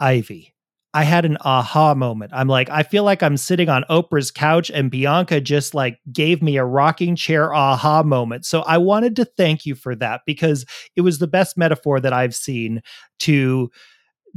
Ivy, 0.00 0.51
I 0.94 1.04
had 1.04 1.24
an 1.24 1.38
aha 1.40 1.94
moment. 1.94 2.32
I'm 2.34 2.48
like, 2.48 2.68
I 2.68 2.82
feel 2.82 3.02
like 3.02 3.22
I'm 3.22 3.38
sitting 3.38 3.68
on 3.70 3.84
Oprah's 3.88 4.30
couch 4.30 4.70
and 4.70 4.90
Bianca 4.90 5.40
just 5.40 5.74
like 5.74 5.98
gave 6.12 6.42
me 6.42 6.58
a 6.58 6.64
rocking 6.64 7.16
chair 7.16 7.54
aha 7.54 8.02
moment. 8.02 8.44
So 8.44 8.60
I 8.62 8.78
wanted 8.78 9.16
to 9.16 9.24
thank 9.24 9.64
you 9.64 9.74
for 9.74 9.94
that 9.96 10.20
because 10.26 10.66
it 10.94 11.00
was 11.00 11.18
the 11.18 11.26
best 11.26 11.56
metaphor 11.56 11.98
that 12.00 12.12
I've 12.12 12.34
seen 12.34 12.82
to 13.20 13.70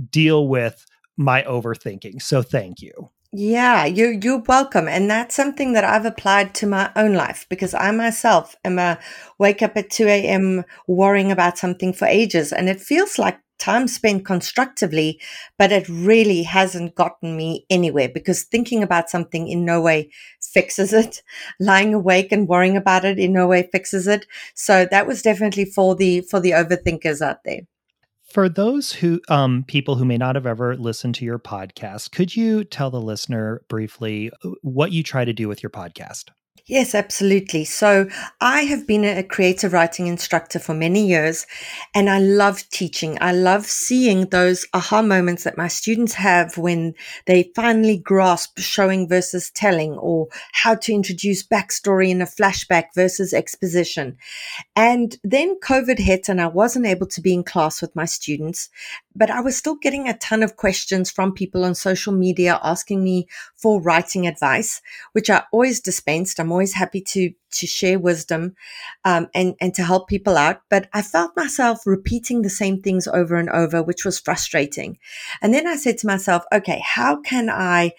deal 0.10 0.48
with 0.48 0.86
my 1.18 1.44
overthinking. 1.44 2.22
So 2.22 2.42
thank 2.42 2.82
you. 2.82 3.10
Yeah, 3.38 3.84
you 3.84 4.18
you're 4.24 4.44
welcome. 4.48 4.88
And 4.88 5.10
that's 5.10 5.36
something 5.36 5.74
that 5.74 5.84
I've 5.84 6.06
applied 6.06 6.56
to 6.56 6.68
my 6.68 6.90
own 6.96 7.16
life 7.16 7.46
because 7.50 7.74
I 7.74 7.92
myself 7.92 8.56
am 8.64 8.80
a 8.80 8.98
wake 9.40 9.62
up 9.62 9.76
at 9.76 9.90
2 9.90 10.08
a.m. 10.08 10.64
worrying 10.88 11.34
about 11.34 11.58
something 11.58 11.92
for 11.92 12.06
ages. 12.08 12.54
And 12.54 12.70
it 12.70 12.80
feels 12.80 13.20
like 13.20 13.40
time 13.60 13.88
spent 13.88 14.26
constructively, 14.26 15.20
but 15.58 15.72
it 15.72 15.88
really 15.90 16.44
hasn't 16.44 16.96
gotten 16.96 17.36
me 17.36 17.66
anywhere 17.70 18.10
because 18.10 18.44
thinking 18.44 18.84
about 18.84 19.10
something 19.10 19.48
in 19.48 19.66
no 19.66 19.82
way 19.82 20.10
fixes 20.42 20.94
it. 20.94 21.22
Lying 21.60 21.94
awake 21.94 22.32
and 22.32 22.48
worrying 22.48 22.78
about 22.78 23.06
it 23.06 23.20
in 23.20 23.34
no 23.34 23.48
way 23.48 23.70
fixes 23.72 24.08
it. 24.08 24.26
So 24.54 24.86
that 24.92 25.08
was 25.08 25.22
definitely 25.22 25.66
for 25.66 25.96
the 25.96 26.22
for 26.22 26.40
the 26.40 26.52
overthinkers 26.52 27.22
out 27.22 27.44
there. 27.44 27.62
For 28.24 28.50
those 28.50 28.92
who 28.92 29.22
um 29.30 29.64
people 29.68 29.96
who 29.96 30.06
may 30.06 30.18
not 30.18 30.36
have 30.36 30.46
ever 30.46 30.76
listened 30.76 31.16
to 31.16 31.26
your 31.26 31.40
podcast, 31.40 32.12
could 32.12 32.36
you 32.36 32.64
tell 32.64 32.92
the 32.92 33.02
listener 33.02 33.62
briefly 33.70 34.32
uh, 34.44 34.52
what 34.62 34.92
you 34.92 35.04
try 35.04 35.26
to 35.26 35.34
do 35.34 35.48
with 35.48 35.64
your 35.64 35.70
podcast? 35.70 36.26
Yes, 36.68 36.96
absolutely. 36.96 37.64
So 37.64 38.10
I 38.42 38.62
have 38.62 38.88
been 38.88 39.06
a 39.06 39.22
creative 39.22 39.72
writing 39.72 40.08
instructor 40.08 40.58
for 40.58 40.74
many 40.74 41.06
years 41.06 41.46
and 41.94 42.10
I 42.10 42.18
love 42.18 42.68
teaching. 42.72 43.20
I 43.22 43.34
love 43.34 43.68
seeing 43.68 44.30
those 44.30 44.66
aha 44.74 45.04
moments 45.04 45.44
that 45.44 45.60
my 45.60 45.68
students 45.68 46.16
have 46.16 46.58
when 46.58 46.96
they 47.28 47.52
finally 47.56 48.00
grasp 48.00 48.58
showing 48.58 49.08
versus 49.08 49.52
telling 49.52 49.94
or 50.00 50.28
how 50.54 50.74
to 50.74 50.92
introduce 50.92 51.46
backstory 51.46 52.10
in 52.10 52.20
a 52.20 52.26
flashback 52.26 52.86
versus 52.96 53.32
exposition. 53.32 54.18
And 54.76 55.18
then 55.24 55.60
COVID 55.60 56.00
hit 56.00 56.30
and 56.30 56.42
I 56.42 56.48
wasn't 56.48 56.86
able 56.86 57.08
to 57.08 57.22
be 57.22 57.34
in 57.34 57.44
class 57.44 57.82
with 57.82 57.96
my 57.96 58.06
students, 58.06 58.70
but 59.16 59.30
I 59.30 59.42
was 59.42 59.56
still 59.58 59.76
getting 59.76 60.08
a 60.08 60.18
ton 60.18 60.44
of 60.44 60.56
questions 60.56 61.10
from 61.12 61.34
people 61.34 61.64
on 61.64 61.76
social 61.76 62.14
media 62.14 62.60
asking 62.64 63.04
me 63.04 63.28
for 63.56 63.82
writing 63.82 64.28
advice, 64.28 64.82
which 65.14 65.30
I 65.30 65.44
always 65.52 65.80
dispensed. 65.80 66.40
I'm 66.40 66.52
always 66.56 66.74
happy 66.74 67.02
to 67.02 67.32
to 67.52 67.68
share 67.68 68.00
wisdom 68.00 68.56
um, 69.04 69.28
and 69.34 69.56
and 69.62 69.74
to 69.76 69.84
help 69.84 70.08
people 70.08 70.38
out. 70.38 70.62
But 70.70 70.90
I 70.94 71.02
felt 71.02 71.36
myself 71.36 71.86
repeating 71.86 72.42
the 72.42 72.50
same 72.50 72.82
things 72.82 73.08
over 73.08 73.36
and 73.36 73.50
over, 73.50 73.84
which 73.84 74.06
was 74.06 74.20
frustrating. 74.20 74.98
And 75.42 75.54
then 75.54 75.68
I 75.68 75.76
said 75.76 75.98
to 76.00 76.08
myself, 76.08 76.44
okay, 76.54 76.82
how 76.84 77.22
can 77.22 77.50
I 77.50 77.92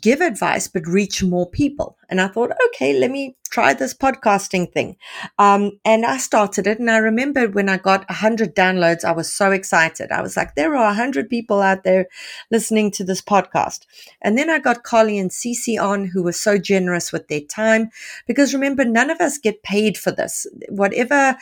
give 0.00 0.20
advice 0.20 0.68
but 0.68 0.86
reach 0.86 1.22
more 1.22 1.48
people. 1.48 1.96
And 2.08 2.20
i 2.20 2.28
thought 2.28 2.52
okay 2.66 2.98
let 2.98 3.10
me 3.10 3.36
try 3.50 3.74
this 3.74 3.94
podcasting 3.94 4.72
thing. 4.72 4.96
Um, 5.38 5.72
and 5.84 6.06
i 6.06 6.18
started 6.18 6.66
it 6.66 6.78
and 6.78 6.90
i 6.90 6.98
remember 6.98 7.48
when 7.48 7.68
i 7.68 7.76
got 7.76 8.08
100 8.08 8.54
downloads 8.54 9.04
i 9.04 9.12
was 9.12 9.32
so 9.32 9.50
excited. 9.50 10.12
I 10.12 10.22
was 10.22 10.36
like 10.36 10.54
there 10.54 10.74
are 10.76 10.86
100 10.86 11.28
people 11.28 11.60
out 11.60 11.84
there 11.84 12.06
listening 12.50 12.90
to 12.92 13.04
this 13.04 13.22
podcast. 13.22 13.86
And 14.22 14.38
then 14.38 14.50
i 14.50 14.58
got 14.58 14.84
carly 14.84 15.18
and 15.18 15.30
Cece 15.30 15.80
on 15.80 16.06
who 16.06 16.22
were 16.22 16.32
so 16.32 16.58
generous 16.58 17.12
with 17.12 17.28
their 17.28 17.40
time 17.40 17.90
because 18.26 18.54
remember 18.54 18.84
none 18.84 19.10
of 19.10 19.20
us 19.20 19.38
get 19.38 19.62
paid 19.62 19.98
for 19.98 20.12
this. 20.12 20.46
Whatever 20.68 21.36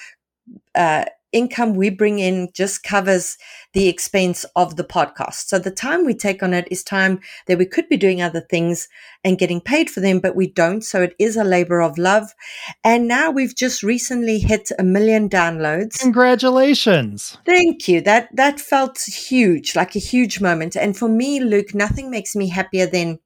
uh, 0.74 1.04
income 1.32 1.74
we 1.74 1.90
bring 1.90 2.18
in 2.18 2.48
just 2.54 2.82
covers 2.82 3.36
the 3.72 3.88
expense 3.88 4.44
of 4.56 4.76
the 4.76 4.84
podcast. 4.84 5.46
So 5.48 5.58
the 5.58 5.70
time 5.70 6.04
we 6.04 6.14
take 6.14 6.42
on 6.42 6.54
it 6.54 6.68
is 6.70 6.82
time 6.82 7.20
that 7.46 7.58
we 7.58 7.66
could 7.66 7.88
be 7.88 7.96
doing 7.96 8.22
other 8.22 8.40
things 8.40 8.88
and 9.24 9.38
getting 9.38 9.60
paid 9.60 9.90
for 9.90 10.00
them, 10.00 10.20
but 10.20 10.36
we 10.36 10.50
don't. 10.50 10.82
So 10.82 11.02
it 11.02 11.14
is 11.18 11.36
a 11.36 11.44
labor 11.44 11.80
of 11.80 11.98
love. 11.98 12.34
And 12.84 13.08
now 13.08 13.30
we've 13.30 13.54
just 13.54 13.82
recently 13.82 14.38
hit 14.38 14.70
a 14.78 14.84
million 14.84 15.28
downloads. 15.28 15.98
Congratulations. 15.98 17.36
Thank 17.44 17.88
you. 17.88 18.00
That 18.00 18.34
that 18.34 18.60
felt 18.60 19.00
huge, 19.00 19.76
like 19.76 19.96
a 19.96 20.00
huge 20.00 20.40
moment. 20.40 20.76
And 20.76 20.96
for 20.96 21.08
me, 21.08 21.40
Luke, 21.40 21.74
nothing 21.74 22.10
makes 22.10 22.34
me 22.34 22.48
happier 22.48 22.86
than 22.86 23.18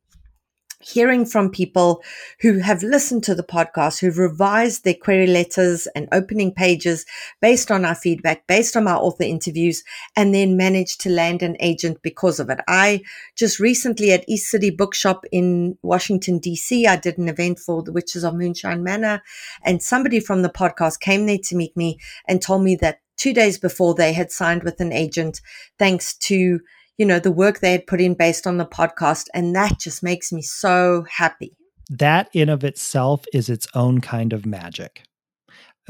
hearing 0.84 1.24
from 1.24 1.50
people 1.50 2.02
who 2.40 2.58
have 2.58 2.82
listened 2.82 3.24
to 3.24 3.34
the 3.34 3.42
podcast, 3.42 4.00
who've 4.00 4.18
revised 4.18 4.84
their 4.84 4.94
query 4.94 5.26
letters 5.26 5.86
and 5.94 6.08
opening 6.12 6.52
pages 6.52 7.04
based 7.40 7.70
on 7.70 7.84
our 7.84 7.94
feedback, 7.94 8.46
based 8.46 8.76
on 8.76 8.86
our 8.88 8.98
author 8.98 9.24
interviews, 9.24 9.82
and 10.16 10.34
then 10.34 10.56
managed 10.56 11.00
to 11.00 11.10
land 11.10 11.42
an 11.42 11.56
agent 11.60 11.98
because 12.02 12.40
of 12.40 12.50
it. 12.50 12.60
I 12.68 13.02
just 13.36 13.58
recently 13.58 14.12
at 14.12 14.28
East 14.28 14.50
City 14.50 14.70
Bookshop 14.70 15.24
in 15.32 15.76
Washington, 15.82 16.40
DC, 16.40 16.86
I 16.86 16.96
did 16.96 17.18
an 17.18 17.28
event 17.28 17.58
for 17.58 17.82
the 17.82 17.92
Witches 17.92 18.24
of 18.24 18.34
Moonshyne 18.34 18.82
Manor, 18.82 19.22
and 19.64 19.82
somebody 19.82 20.20
from 20.20 20.42
the 20.42 20.48
podcast 20.48 21.00
came 21.00 21.26
there 21.26 21.38
to 21.44 21.56
meet 21.56 21.76
me 21.76 21.98
and 22.26 22.42
told 22.42 22.62
me 22.62 22.76
that 22.76 23.00
two 23.16 23.32
days 23.32 23.58
before 23.58 23.94
they 23.94 24.12
had 24.12 24.32
signed 24.32 24.64
with 24.64 24.80
an 24.80 24.92
agent, 24.92 25.40
thanks 25.78 26.16
to 26.16 26.60
you 26.98 27.06
know, 27.06 27.18
the 27.18 27.32
work 27.32 27.60
they 27.60 27.72
had 27.72 27.86
put 27.86 28.00
in 28.00 28.14
based 28.14 28.46
on 28.46 28.58
the 28.58 28.66
podcast. 28.66 29.26
And 29.34 29.54
that 29.54 29.78
just 29.78 30.02
makes 30.02 30.32
me 30.32 30.42
so 30.42 31.04
happy. 31.10 31.56
That 31.90 32.28
in 32.32 32.48
of 32.48 32.64
itself 32.64 33.24
is 33.32 33.48
its 33.48 33.66
own 33.74 34.00
kind 34.00 34.32
of 34.32 34.46
magic 34.46 35.02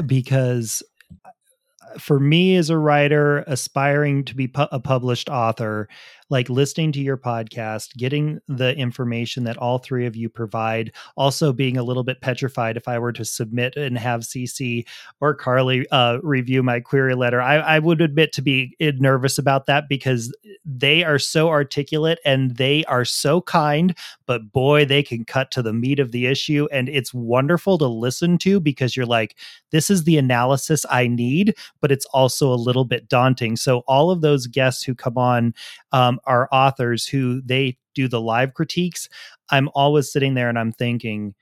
because 0.07 0.83
uh, 1.25 1.99
for 1.99 2.19
me 2.19 2.57
as 2.57 2.71
a 2.71 2.79
writer 2.79 3.45
aspiring 3.47 4.25
to 4.25 4.35
be 4.35 4.49
pu- 4.49 4.69
a 4.73 4.81
published 4.81 5.29
author 5.29 5.89
like 6.33 6.49
listening 6.49 6.91
to 6.93 7.01
your 7.01 7.19
podcast, 7.19 7.95
getting 7.95 8.41
the 8.49 8.75
information 8.75 9.45
that 9.45 9.59
all 9.59 9.77
three 9.77 10.07
of 10.07 10.17
you 10.17 10.31
provide, 10.31 10.91
also 11.15 11.53
being 11.53 11.77
a 11.77 11.83
little 11.83 12.03
bit 12.03 12.23
petrified 12.23 12.79
if 12.79 12.89
I 12.89 12.99
were 12.99 13.13
to 13.13 13.25
submit 13.25 13.77
and 13.77 13.99
have 13.99 14.23
CeCe 14.23 14.87
or 15.21 15.35
Carly 15.35 15.87
uh, 15.91 16.21
review 16.23 16.63
my 16.63 16.81
query 16.81 17.15
letter. 17.15 17.43
I, 17.43 17.57
I 17.57 17.79
would 17.79 18.01
admit 18.01 18.33
to 18.33 18.43
be 18.43 18.75
eh, 18.81 18.93
nervous 18.97 19.37
about 19.37 19.67
that 19.67 19.91
because 19.91 20.35
they 20.65 21.05
are 21.05 21.19
so 21.19 21.51
articulate 21.51 22.19
and 22.25 22.57
they 22.57 22.83
are 22.87 23.05
so 23.05 23.43
kind, 23.43 23.95
but 24.25 24.53
boy, 24.53 24.87
they 24.87 25.03
can 25.03 25.27
cut 25.27 25.51
to 25.51 25.61
the 25.61 25.75
meat 25.75 26.01
of 26.01 26.13
the 26.13 26.27
issue. 26.27 26.67
And 26.73 26.89
it's 26.89 27.13
wonderful 27.13 27.77
to 27.77 27.87
listen 27.87 28.39
to 28.39 28.59
because 28.59 28.97
you're 28.97 29.05
like, 29.05 29.37
this 29.71 29.91
is 29.91 30.05
the 30.05 30.17
analysis 30.17 30.87
I 30.89 31.09
need, 31.09 31.55
but 31.83 31.93
it's 31.93 32.07
also 32.07 32.51
a 32.51 32.57
little 32.57 32.87
bit 32.87 33.11
daunting. 33.11 33.57
So 33.57 33.81
all 33.81 34.11
of 34.11 34.23
those 34.23 34.47
guests 34.47 34.83
who 34.83 34.95
come 34.95 35.19
on 35.19 35.53
um, 35.93 36.21
are 36.25 36.49
authors 36.53 37.07
who 37.07 37.41
they 37.43 37.79
do 37.95 38.09
the 38.09 38.21
live 38.21 38.55
critiques. 38.55 39.09
I'm 39.51 39.69
always 39.75 40.13
sitting 40.13 40.35
there 40.35 40.49
and 40.49 40.59
I'm 40.59 40.73
thinking, 40.73 41.35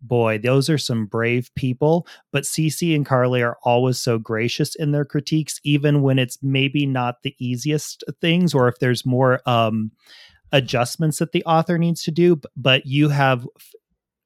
boy, 0.00 0.38
those 0.38 0.68
are 0.68 0.78
some 0.78 1.06
brave 1.06 1.50
people. 1.54 2.06
But 2.32 2.44
CeCe 2.44 2.94
and 2.94 3.06
Carly 3.06 3.42
are 3.42 3.56
always 3.62 3.98
so 3.98 4.18
gracious 4.18 4.74
in 4.74 4.92
their 4.92 5.04
critiques, 5.04 5.60
even 5.64 6.02
when 6.02 6.18
it's 6.18 6.38
maybe 6.42 6.86
not 6.86 7.22
the 7.22 7.34
easiest 7.38 8.04
things 8.20 8.54
or 8.54 8.68
if 8.68 8.78
there's 8.78 9.06
more 9.06 9.40
um, 9.46 9.90
adjustments 10.52 11.18
that 11.18 11.32
the 11.32 11.44
author 11.44 11.78
needs 11.78 12.02
to 12.04 12.10
do. 12.10 12.40
But 12.56 12.86
you 12.86 13.08
have 13.08 13.46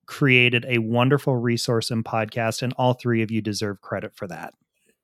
created 0.06 0.64
a 0.68 0.78
wonderful 0.78 1.36
resource 1.36 1.90
and 1.90 2.04
podcast, 2.04 2.62
and 2.62 2.72
all 2.78 2.94
three 2.94 3.22
of 3.22 3.30
you 3.30 3.40
deserve 3.40 3.80
credit 3.82 4.16
for 4.16 4.26
that. 4.26 4.54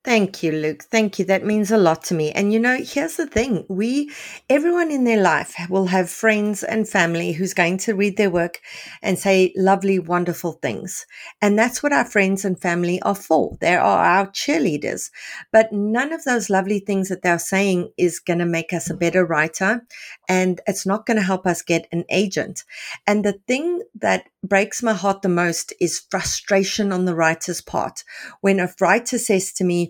Thank 0.05 0.43
you, 0.43 0.51
Luke. 0.51 0.83
Thank 0.83 1.17
you. 1.17 1.25
That 1.25 1.43
means 1.43 1.71
a 1.71 1.77
lot 1.79 2.03
to 2.05 2.13
me. 2.13 2.31
And 2.31 2.53
you 2.53 2.59
know, 2.59 2.77
here's 2.79 3.15
the 3.15 3.25
thing. 3.25 3.65
We, 3.67 4.11
everyone 4.51 4.91
in 4.91 5.03
their 5.03 5.19
life 5.19 5.55
will 5.67 5.87
have 5.87 6.11
friends 6.11 6.63
and 6.63 6.87
family 6.87 7.31
who's 7.31 7.55
going 7.55 7.79
to 7.79 7.95
read 7.95 8.15
their 8.15 8.29
work 8.29 8.59
and 9.01 9.17
say 9.17 9.51
lovely, 9.55 9.97
wonderful 9.97 10.59
things. 10.61 11.07
And 11.41 11.57
that's 11.57 11.81
what 11.81 11.91
our 11.91 12.05
friends 12.05 12.45
and 12.45 12.61
family 12.61 13.01
are 13.01 13.15
for. 13.15 13.57
They 13.61 13.75
are 13.75 14.05
our 14.05 14.27
cheerleaders. 14.27 15.09
But 15.51 15.73
none 15.73 16.13
of 16.13 16.23
those 16.23 16.51
lovely 16.51 16.81
things 16.81 17.09
that 17.09 17.23
they're 17.23 17.39
saying 17.39 17.91
is 17.97 18.19
going 18.19 18.39
to 18.39 18.45
make 18.45 18.73
us 18.73 18.91
a 18.91 18.95
better 18.95 19.25
writer. 19.25 19.87
And 20.29 20.61
it's 20.67 20.85
not 20.85 21.07
going 21.07 21.17
to 21.17 21.23
help 21.23 21.47
us 21.47 21.63
get 21.63 21.87
an 21.91 22.05
agent. 22.11 22.63
And 23.07 23.25
the 23.25 23.39
thing 23.47 23.81
that 23.95 24.25
breaks 24.43 24.83
my 24.83 24.93
heart 24.93 25.23
the 25.23 25.29
most 25.29 25.73
is 25.81 26.05
frustration 26.11 26.91
on 26.91 27.05
the 27.05 27.15
writer's 27.15 27.61
part. 27.61 28.03
When 28.41 28.59
a 28.59 28.71
writer 28.79 29.17
says 29.17 29.51
to 29.53 29.63
me, 29.63 29.89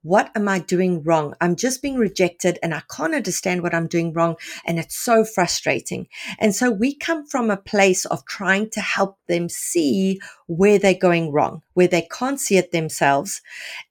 what 0.03 0.31
am 0.35 0.47
I 0.47 0.59
doing 0.59 1.03
wrong? 1.03 1.35
I'm 1.41 1.55
just 1.55 1.81
being 1.81 1.97
rejected 1.97 2.57
and 2.63 2.73
I 2.73 2.81
can't 2.95 3.13
understand 3.13 3.61
what 3.61 3.73
I'm 3.73 3.87
doing 3.87 4.13
wrong. 4.13 4.35
And 4.65 4.79
it's 4.79 4.97
so 4.97 5.23
frustrating. 5.23 6.07
And 6.39 6.55
so 6.55 6.71
we 6.71 6.95
come 6.95 7.25
from 7.25 7.49
a 7.49 7.57
place 7.57 8.05
of 8.05 8.25
trying 8.25 8.69
to 8.71 8.81
help 8.81 9.17
them 9.27 9.47
see 9.49 10.19
where 10.47 10.79
they're 10.79 10.93
going 10.93 11.31
wrong, 11.31 11.61
where 11.75 11.87
they 11.87 12.07
can't 12.11 12.39
see 12.39 12.57
it 12.57 12.71
themselves. 12.71 13.41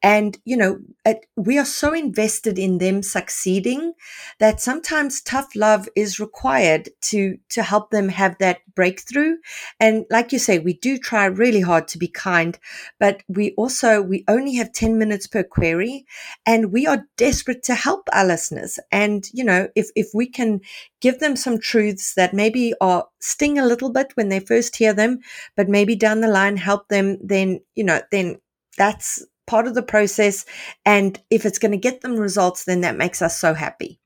And, 0.02 0.38
you 0.44 0.56
know, 0.56 0.80
it, 1.06 1.26
we 1.36 1.58
are 1.58 1.64
so 1.64 1.94
invested 1.94 2.58
in 2.58 2.78
them 2.78 3.02
succeeding 3.02 3.94
that 4.40 4.60
sometimes 4.60 5.22
tough 5.22 5.48
love 5.54 5.88
is 5.96 6.20
required 6.20 6.90
to, 7.02 7.38
to 7.50 7.62
help 7.62 7.90
them 7.90 8.08
have 8.08 8.36
that 8.38 8.58
breakthrough. 8.74 9.36
And 9.78 10.04
like 10.10 10.32
you 10.32 10.38
say, 10.38 10.58
we 10.58 10.74
do 10.74 10.98
try 10.98 11.24
really 11.26 11.60
hard 11.60 11.88
to 11.88 11.98
be 11.98 12.08
kind, 12.08 12.58
but 12.98 13.22
we 13.28 13.52
also, 13.52 14.02
we 14.02 14.24
only 14.28 14.56
have 14.56 14.72
10 14.72 14.98
minutes 14.98 15.26
per 15.26 15.42
query 15.42 15.99
and 16.46 16.72
we 16.72 16.86
are 16.86 17.06
desperate 17.16 17.62
to 17.64 17.74
help 17.74 18.08
our 18.12 18.24
listeners. 18.24 18.78
And, 18.90 19.28
you 19.32 19.44
know, 19.44 19.68
if, 19.74 19.88
if 19.94 20.08
we 20.14 20.26
can 20.26 20.60
give 21.00 21.20
them 21.20 21.36
some 21.36 21.58
truths 21.58 22.14
that 22.14 22.34
maybe 22.34 22.74
are 22.80 23.06
sting 23.20 23.58
a 23.58 23.66
little 23.66 23.90
bit 23.90 24.12
when 24.14 24.28
they 24.28 24.40
first 24.40 24.76
hear 24.76 24.92
them, 24.92 25.20
but 25.56 25.68
maybe 25.68 25.96
down 25.96 26.20
the 26.20 26.28
line 26.28 26.56
help 26.56 26.88
them, 26.88 27.18
then, 27.22 27.60
you 27.74 27.84
know, 27.84 28.00
then 28.10 28.40
that's 28.76 29.24
part 29.46 29.66
of 29.66 29.74
the 29.74 29.82
process. 29.82 30.46
And 30.84 31.20
if 31.30 31.44
it's 31.44 31.58
going 31.58 31.72
to 31.72 31.78
get 31.78 32.00
them 32.00 32.16
results, 32.16 32.64
then 32.64 32.82
that 32.82 32.96
makes 32.96 33.20
us 33.20 33.38
so 33.38 33.54
happy. 33.54 33.98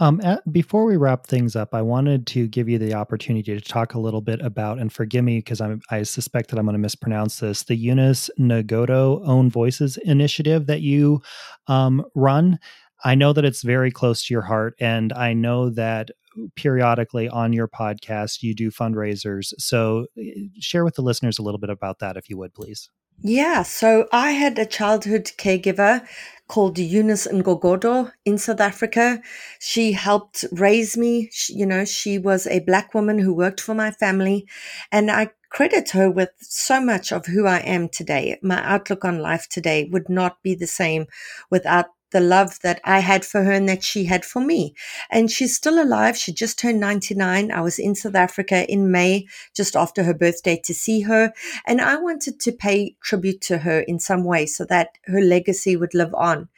Um, 0.00 0.18
at, 0.24 0.50
before 0.50 0.86
we 0.86 0.96
wrap 0.96 1.26
things 1.26 1.54
up, 1.54 1.74
I 1.74 1.82
wanted 1.82 2.26
to 2.28 2.48
give 2.48 2.70
you 2.70 2.78
the 2.78 2.94
opportunity 2.94 3.54
to 3.54 3.60
talk 3.60 3.92
a 3.92 4.00
little 4.00 4.22
bit 4.22 4.40
about, 4.40 4.78
and 4.78 4.90
forgive 4.90 5.24
me 5.24 5.38
because 5.38 5.60
I 5.90 6.02
suspect 6.04 6.48
that 6.50 6.58
I'm 6.58 6.64
going 6.64 6.72
to 6.72 6.78
mispronounce 6.78 7.40
this, 7.40 7.64
the 7.64 7.76
Eunice 7.76 8.30
Nagoto 8.38 9.22
Own 9.24 9.50
Voices 9.50 9.98
initiative 9.98 10.66
that 10.66 10.80
you 10.80 11.20
um, 11.66 12.02
run. 12.14 12.58
I 13.04 13.14
know 13.14 13.34
that 13.34 13.44
it's 13.44 13.62
very 13.62 13.90
close 13.90 14.24
to 14.24 14.34
your 14.34 14.42
heart, 14.42 14.74
and 14.80 15.12
I 15.12 15.34
know 15.34 15.68
that 15.68 16.10
periodically 16.56 17.28
on 17.28 17.52
your 17.52 17.68
podcast 17.68 18.42
you 18.42 18.54
do 18.54 18.70
fundraisers. 18.70 19.52
So, 19.58 20.06
eh, 20.18 20.46
share 20.60 20.84
with 20.84 20.94
the 20.94 21.02
listeners 21.02 21.38
a 21.38 21.42
little 21.42 21.60
bit 21.60 21.70
about 21.70 21.98
that, 21.98 22.16
if 22.16 22.30
you 22.30 22.38
would, 22.38 22.54
please. 22.54 22.88
Yeah, 23.22 23.62
so 23.62 24.08
I 24.12 24.32
had 24.32 24.58
a 24.58 24.66
childhood 24.66 25.32
caregiver 25.36 26.06
called 26.48 26.78
Eunice 26.78 27.26
Ngogodo 27.28 28.12
in 28.24 28.38
South 28.38 28.60
Africa. 28.60 29.22
She 29.60 29.92
helped 29.92 30.44
raise 30.52 30.96
me. 30.96 31.28
She, 31.32 31.54
you 31.54 31.66
know, 31.66 31.84
she 31.84 32.18
was 32.18 32.46
a 32.46 32.60
black 32.60 32.92
woman 32.94 33.18
who 33.18 33.32
worked 33.34 33.60
for 33.60 33.74
my 33.74 33.90
family 33.90 34.46
and 34.90 35.10
I 35.10 35.30
credit 35.50 35.90
her 35.90 36.10
with 36.10 36.30
so 36.40 36.80
much 36.80 37.12
of 37.12 37.26
who 37.26 37.46
I 37.46 37.58
am 37.58 37.88
today. 37.88 38.38
My 38.42 38.62
outlook 38.64 39.04
on 39.04 39.18
life 39.18 39.48
today 39.48 39.88
would 39.90 40.08
not 40.08 40.42
be 40.42 40.54
the 40.54 40.66
same 40.66 41.06
without 41.50 41.86
the 42.10 42.20
love 42.20 42.58
that 42.60 42.80
I 42.84 43.00
had 43.00 43.24
for 43.24 43.44
her 43.44 43.52
and 43.52 43.68
that 43.68 43.82
she 43.82 44.04
had 44.04 44.24
for 44.24 44.40
me. 44.40 44.74
And 45.10 45.30
she's 45.30 45.56
still 45.56 45.82
alive. 45.82 46.16
She 46.16 46.32
just 46.32 46.58
turned 46.58 46.80
99. 46.80 47.50
I 47.52 47.60
was 47.60 47.78
in 47.78 47.94
South 47.94 48.14
Africa 48.14 48.70
in 48.70 48.90
May, 48.90 49.26
just 49.54 49.76
after 49.76 50.02
her 50.04 50.14
birthday 50.14 50.60
to 50.64 50.74
see 50.74 51.02
her. 51.02 51.32
And 51.66 51.80
I 51.80 51.96
wanted 51.96 52.40
to 52.40 52.52
pay 52.52 52.96
tribute 53.02 53.40
to 53.42 53.58
her 53.58 53.80
in 53.80 53.98
some 53.98 54.24
way 54.24 54.46
so 54.46 54.64
that 54.66 54.98
her 55.06 55.20
legacy 55.20 55.76
would 55.76 55.94
live 55.94 56.14
on. 56.14 56.48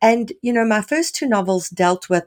And, 0.00 0.32
you 0.42 0.52
know, 0.52 0.64
my 0.64 0.80
first 0.80 1.14
two 1.14 1.26
novels 1.26 1.68
dealt 1.68 2.08
with 2.08 2.24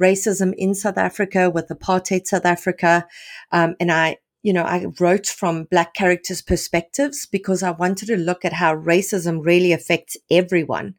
racism 0.00 0.54
in 0.56 0.74
South 0.74 0.98
Africa, 0.98 1.50
with 1.50 1.68
apartheid 1.68 2.26
South 2.26 2.44
Africa. 2.44 3.06
Um, 3.52 3.74
and 3.80 3.90
I 3.90 4.18
you 4.42 4.52
know, 4.52 4.62
I 4.62 4.86
wrote 5.00 5.26
from 5.26 5.64
Black 5.64 5.94
characters' 5.94 6.42
perspectives 6.42 7.26
because 7.26 7.62
I 7.62 7.72
wanted 7.72 8.06
to 8.06 8.16
look 8.16 8.44
at 8.44 8.52
how 8.52 8.76
racism 8.76 9.44
really 9.44 9.72
affects 9.72 10.16
everyone. 10.30 10.94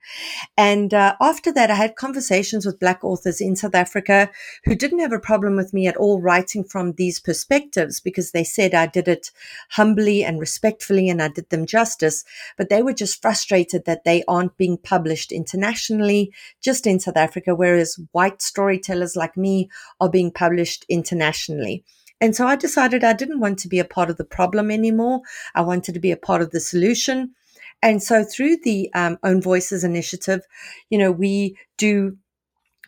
And 0.58 0.94
uh, 0.94 1.16
after 1.22 1.52
that, 1.54 1.72
I 1.72 1.76
had 1.76 1.96
conversations 1.96 2.66
with 2.66 2.82
Black 2.82 3.02
authors 3.04 3.40
in 3.40 3.56
South 3.56 3.76
Africa 3.76 4.30
who 4.66 4.76
didn't 4.76 5.00
have 5.00 5.14
a 5.14 5.20
problem 5.20 5.56
with 5.56 5.74
me 5.74 5.88
at 5.88 5.96
all 5.96 6.22
writing 6.22 6.66
from 6.66 6.94
these 6.94 7.20
perspectives 7.20 8.02
because 8.02 8.32
they 8.32 8.44
said 8.44 8.74
I 8.74 8.88
did 8.88 9.08
it 9.08 9.32
humbly 9.72 10.22
and 10.24 10.38
respectfully 10.38 11.10
and 11.10 11.22
I 11.22 11.30
did 11.30 11.50
them 11.50 11.66
justice. 11.66 12.26
But 12.58 12.70
they 12.70 12.84
were 12.84 12.94
just 12.94 13.22
frustrated 13.22 13.86
that 13.86 14.04
they 14.04 14.22
aren't 14.28 14.58
being 14.58 14.78
published 14.78 15.32
internationally, 15.32 16.34
just 16.62 16.86
in 16.86 17.00
South 17.00 17.18
Africa, 17.18 17.56
whereas 17.56 17.98
white 18.12 18.42
storytellers 18.42 19.16
like 19.16 19.38
me 19.38 19.70
are 20.02 20.10
being 20.10 20.32
published 20.32 20.86
internationally. 20.90 21.86
And 22.22 22.36
so 22.36 22.48
I 22.48 22.56
decided 22.56 23.04
I 23.04 23.14
didn't 23.14 23.40
want 23.40 23.60
to 23.60 23.68
be 23.68 23.80
a 23.80 23.86
part 23.86 24.10
of 24.10 24.18
the 24.18 24.26
problem 24.26 24.72
anymore. 24.72 25.22
I 25.56 25.62
wanted 25.62 25.94
to 25.94 26.00
be 26.00 26.12
a 26.12 26.18
part 26.18 26.42
of 26.42 26.52
the 26.52 26.60
solution. 26.60 27.34
And 27.82 28.04
so 28.04 28.24
through 28.24 28.58
the 28.64 28.92
um, 28.94 29.18
Own 29.24 29.42
Voices 29.42 29.84
initiative, 29.84 30.42
you 30.90 30.98
know, 30.98 31.12
we 31.12 31.58
do 31.78 32.18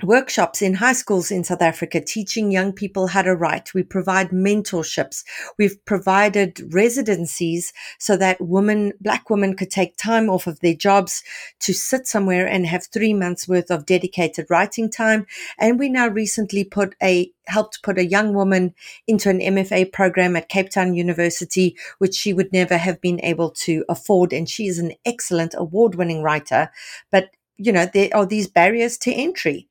workshops 0.04 0.62
in 0.62 0.76
high 0.76 0.94
schools 0.94 1.32
in 1.32 1.44
South 1.44 1.62
Africa 1.62 2.02
teaching 2.02 2.52
young 2.52 2.74
people 2.74 3.08
how 3.08 3.22
to 3.22 3.36
write. 3.36 3.74
We 3.74 3.84
provide 3.84 4.30
mentorships. 4.30 5.24
We've 5.58 5.84
provided 5.86 6.74
residencies 6.74 7.74
so 8.00 8.18
that 8.18 8.42
women, 8.42 8.94
black 9.02 9.30
women 9.30 9.56
could 9.56 9.72
take 9.72 9.98
time 9.98 10.30
off 10.30 10.48
of 10.48 10.60
their 10.60 10.74
jobs 10.74 11.24
to 11.62 11.74
sit 11.74 12.08
somewhere 12.08 12.48
and 12.48 12.66
have 12.66 12.86
three 12.88 13.14
months 13.14 13.48
worth 13.48 13.72
of 13.72 13.86
dedicated 13.86 14.48
writing 14.50 14.90
time. 14.90 15.26
And 15.58 15.80
we 15.80 15.90
now 15.90 16.08
recently 16.08 16.64
put 16.64 16.96
a 17.02 17.32
helped 17.48 17.84
put 17.84 17.98
a 17.98 18.06
young 18.06 18.34
woman 18.34 18.74
into 19.08 19.30
an 19.30 19.40
MFA 19.40 19.92
program 19.92 20.36
at 20.36 20.50
Cape 20.50 20.70
Town 20.70 20.94
University, 20.94 21.76
which 21.98 22.16
she 22.16 22.34
would 22.34 22.54
never 22.54 22.78
have 22.78 23.02
been 23.02 23.20
able 23.24 23.50
to 23.52 23.84
afford. 23.90 24.32
And 24.32 24.48
she 24.48 24.68
is 24.68 24.80
an 24.80 24.94
excellent 25.06 25.54
award 25.58 25.96
winning 25.96 26.24
writer. 26.24 26.70
But 27.12 27.32
you 27.58 27.72
know, 27.72 27.86
there 27.86 28.10
are 28.14 28.26
these 28.26 28.48
barriers 28.48 28.98
to 29.00 29.14
entry. 29.14 29.68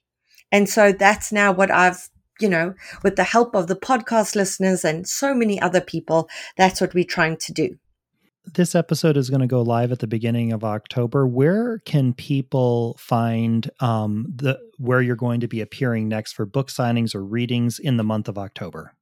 And 0.52 0.68
so 0.68 0.92
that's 0.92 1.32
now 1.32 1.52
what 1.52 1.70
I've, 1.70 2.08
you 2.40 2.48
know, 2.48 2.74
with 3.02 3.16
the 3.16 3.24
help 3.24 3.54
of 3.54 3.66
the 3.66 3.76
podcast 3.76 4.34
listeners 4.34 4.84
and 4.84 5.06
so 5.06 5.34
many 5.34 5.60
other 5.60 5.80
people, 5.80 6.28
that's 6.56 6.80
what 6.80 6.94
we're 6.94 7.04
trying 7.04 7.36
to 7.38 7.52
do. 7.52 7.76
This 8.54 8.74
episode 8.74 9.16
is 9.16 9.30
going 9.30 9.42
to 9.42 9.46
go 9.46 9.62
live 9.62 9.92
at 9.92 9.98
the 10.00 10.06
beginning 10.06 10.50
of 10.50 10.64
October. 10.64 11.26
Where 11.26 11.78
can 11.80 12.14
people 12.14 12.96
find 12.98 13.70
um, 13.80 14.26
the 14.34 14.58
where 14.78 15.02
you're 15.02 15.14
going 15.14 15.40
to 15.40 15.48
be 15.48 15.60
appearing 15.60 16.08
next 16.08 16.32
for 16.32 16.46
book 16.46 16.68
signings 16.68 17.14
or 17.14 17.22
readings 17.22 17.78
in 17.78 17.96
the 17.96 18.02
month 18.02 18.28
of 18.28 18.38
October? 18.38 18.94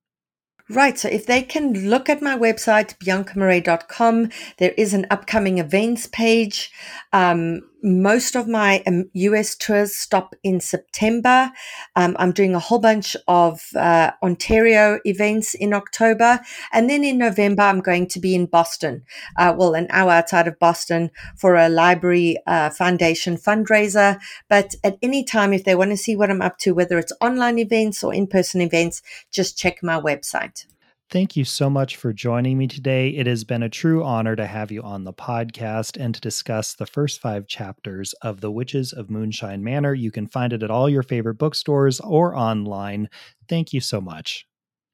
Right. 0.70 0.98
So 0.98 1.08
if 1.08 1.24
they 1.24 1.42
can 1.42 1.88
look 1.88 2.11
at 2.11 2.20
my 2.20 2.37
website, 2.37 2.98
biancamarais.com, 2.98 4.28
there 4.58 4.75
is 4.77 4.92
an 4.92 5.06
upcoming 5.10 5.58
events 5.58 6.06
page. 6.06 6.70
Um, 7.12 7.62
most 7.83 8.35
of 8.35 8.48
my 8.48 8.83
um, 8.87 9.10
US 9.12 9.54
tours 9.54 9.94
stop 9.94 10.35
in 10.42 10.60
September. 10.60 11.50
Um, 11.96 12.16
I'm 12.18 12.33
doing 12.33 12.54
a 12.54 12.58
whole 12.58 12.79
bunch 12.79 13.16
of 13.26 13.62
uh, 13.76 14.12
Ontario 14.22 14.98
events 15.04 15.54
in 15.54 15.72
October. 15.72 16.40
And 16.72 16.90
then 16.90 17.04
in 17.04 17.18
November, 17.18 17.62
I'm 17.62 17.81
going 17.81 18.08
to 18.08 18.20
be 18.20 18.35
in 18.35 18.46
Boston, 18.46 19.02
uh, 19.37 19.54
well, 19.56 19.74
an 19.74 19.87
hour 19.90 20.12
outside 20.12 20.48
of 20.48 20.58
Boston 20.58 21.10
for 21.37 21.56
a 21.56 21.68
library 21.68 22.37
uh, 22.46 22.70
foundation 22.70 23.37
fundraiser. 23.37 24.18
But 24.48 24.74
at 24.83 24.98
any 25.02 25.24
time, 25.24 25.52
if 25.52 25.64
they 25.64 25.74
want 25.74 25.90
to 25.90 25.96
see 25.96 26.16
what 26.16 26.31
I'm 26.31 26.42
up 26.42 26.58
to, 26.58 26.72
whether 26.72 26.98
it's 26.98 27.12
online 27.20 27.58
events 27.58 28.02
or 28.02 28.12
in 28.12 28.26
person 28.26 28.60
events, 28.60 29.02
just 29.31 29.58
check 29.58 29.83
my 29.83 30.00
website. 30.00 30.66
Thank 31.11 31.37
you 31.37 31.44
so 31.44 31.71
much 31.71 31.96
for 31.96 32.13
joining 32.13 32.59
me 32.59 32.67
today. 32.67 33.09
It 33.09 33.27
has 33.27 33.42
been 33.42 33.63
a 33.63 33.71
true 33.71 34.04
honor 34.04 34.37
to 34.37 34.44
have 34.44 34.71
you 34.71 34.83
on 34.83 35.04
the 35.04 35.13
podcast 35.15 35.98
and 35.98 36.15
to 36.15 36.21
discuss 36.21 36.75
the 36.75 36.85
first 36.85 37.19
five 37.19 37.46
chapters 37.46 38.13
of 38.21 38.42
The 38.42 38.50
Witches 38.50 38.92
of 38.92 39.06
Moonshyne 39.06 39.63
Manor. 39.63 39.94
You 39.94 40.11
can 40.11 40.27
find 40.27 40.52
it 40.52 40.63
at 40.63 40.71
all 40.71 40.87
your 40.87 41.02
favorite 41.02 41.38
bookstores 41.38 41.98
or 42.00 42.37
online. 42.37 43.09
Thank 43.48 43.73
you 43.73 43.81
so 43.81 44.02
much. 44.02 44.46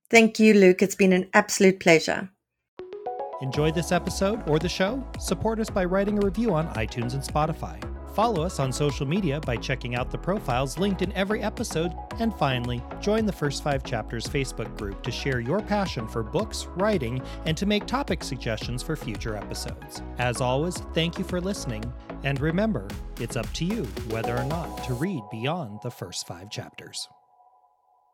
Thank 0.09 0.39
you, 0.39 0.55
Luke. 0.55 0.83
It's 0.83 0.95
been 0.95 1.13
an 1.13 1.29
absolute 1.35 1.81
pleasure. 1.81 2.31
Enjoy 3.43 3.73
this 3.73 3.91
episode 3.91 4.49
or 4.49 4.61
the 4.61 4.69
show? 4.69 5.05
Support 5.19 5.59
us 5.59 5.69
by 5.69 5.85
writing 5.85 6.19
a 6.19 6.25
review 6.25 6.55
on 6.55 6.69
iTunes 6.75 7.15
and 7.15 7.23
Spotify. 7.25 7.83
Follow 8.15 8.45
us 8.45 8.61
on 8.61 8.73
social 8.73 9.07
media 9.07 9.41
by 9.41 9.57
checking 9.57 9.97
out 9.97 10.09
the 10.09 10.17
profiles 10.17 10.79
linked 10.79 11.03
in 11.03 11.13
every 11.15 11.43
episode. 11.43 11.93
And 12.21 12.33
finally, 12.37 12.81
join 13.01 13.27
the 13.27 13.33
First 13.33 13.65
Five 13.65 13.83
Chapters 13.83 14.27
Facebook 14.27 14.79
group 14.79 15.03
to 15.03 15.11
share 15.11 15.41
your 15.41 15.61
passion 15.61 16.07
for 16.07 16.23
books, 16.23 16.69
writing, 16.77 17.21
and 17.45 17.57
to 17.57 17.67
make 17.67 17.87
topic 17.87 18.23
suggestions 18.23 18.85
for 18.85 18.95
future 18.95 19.37
episodes. 19.37 20.01
As 20.19 20.41
always, 20.41 20.77
thank 20.95 21.19
you 21.19 21.25
for 21.25 21.41
listening. 21.41 21.85
And 22.23 22.41
remember, 22.41 22.87
it's 23.19 23.37
up 23.37 23.53
to 23.55 23.65
you 23.65 23.83
whether 24.11 24.37
or 24.37 24.45
not 24.45 24.85
to 24.85 24.95
read 24.95 25.25
beyond 25.33 25.81
the 25.83 25.91
first 25.91 26.25
five 26.29 26.51
chapters. 26.51 27.09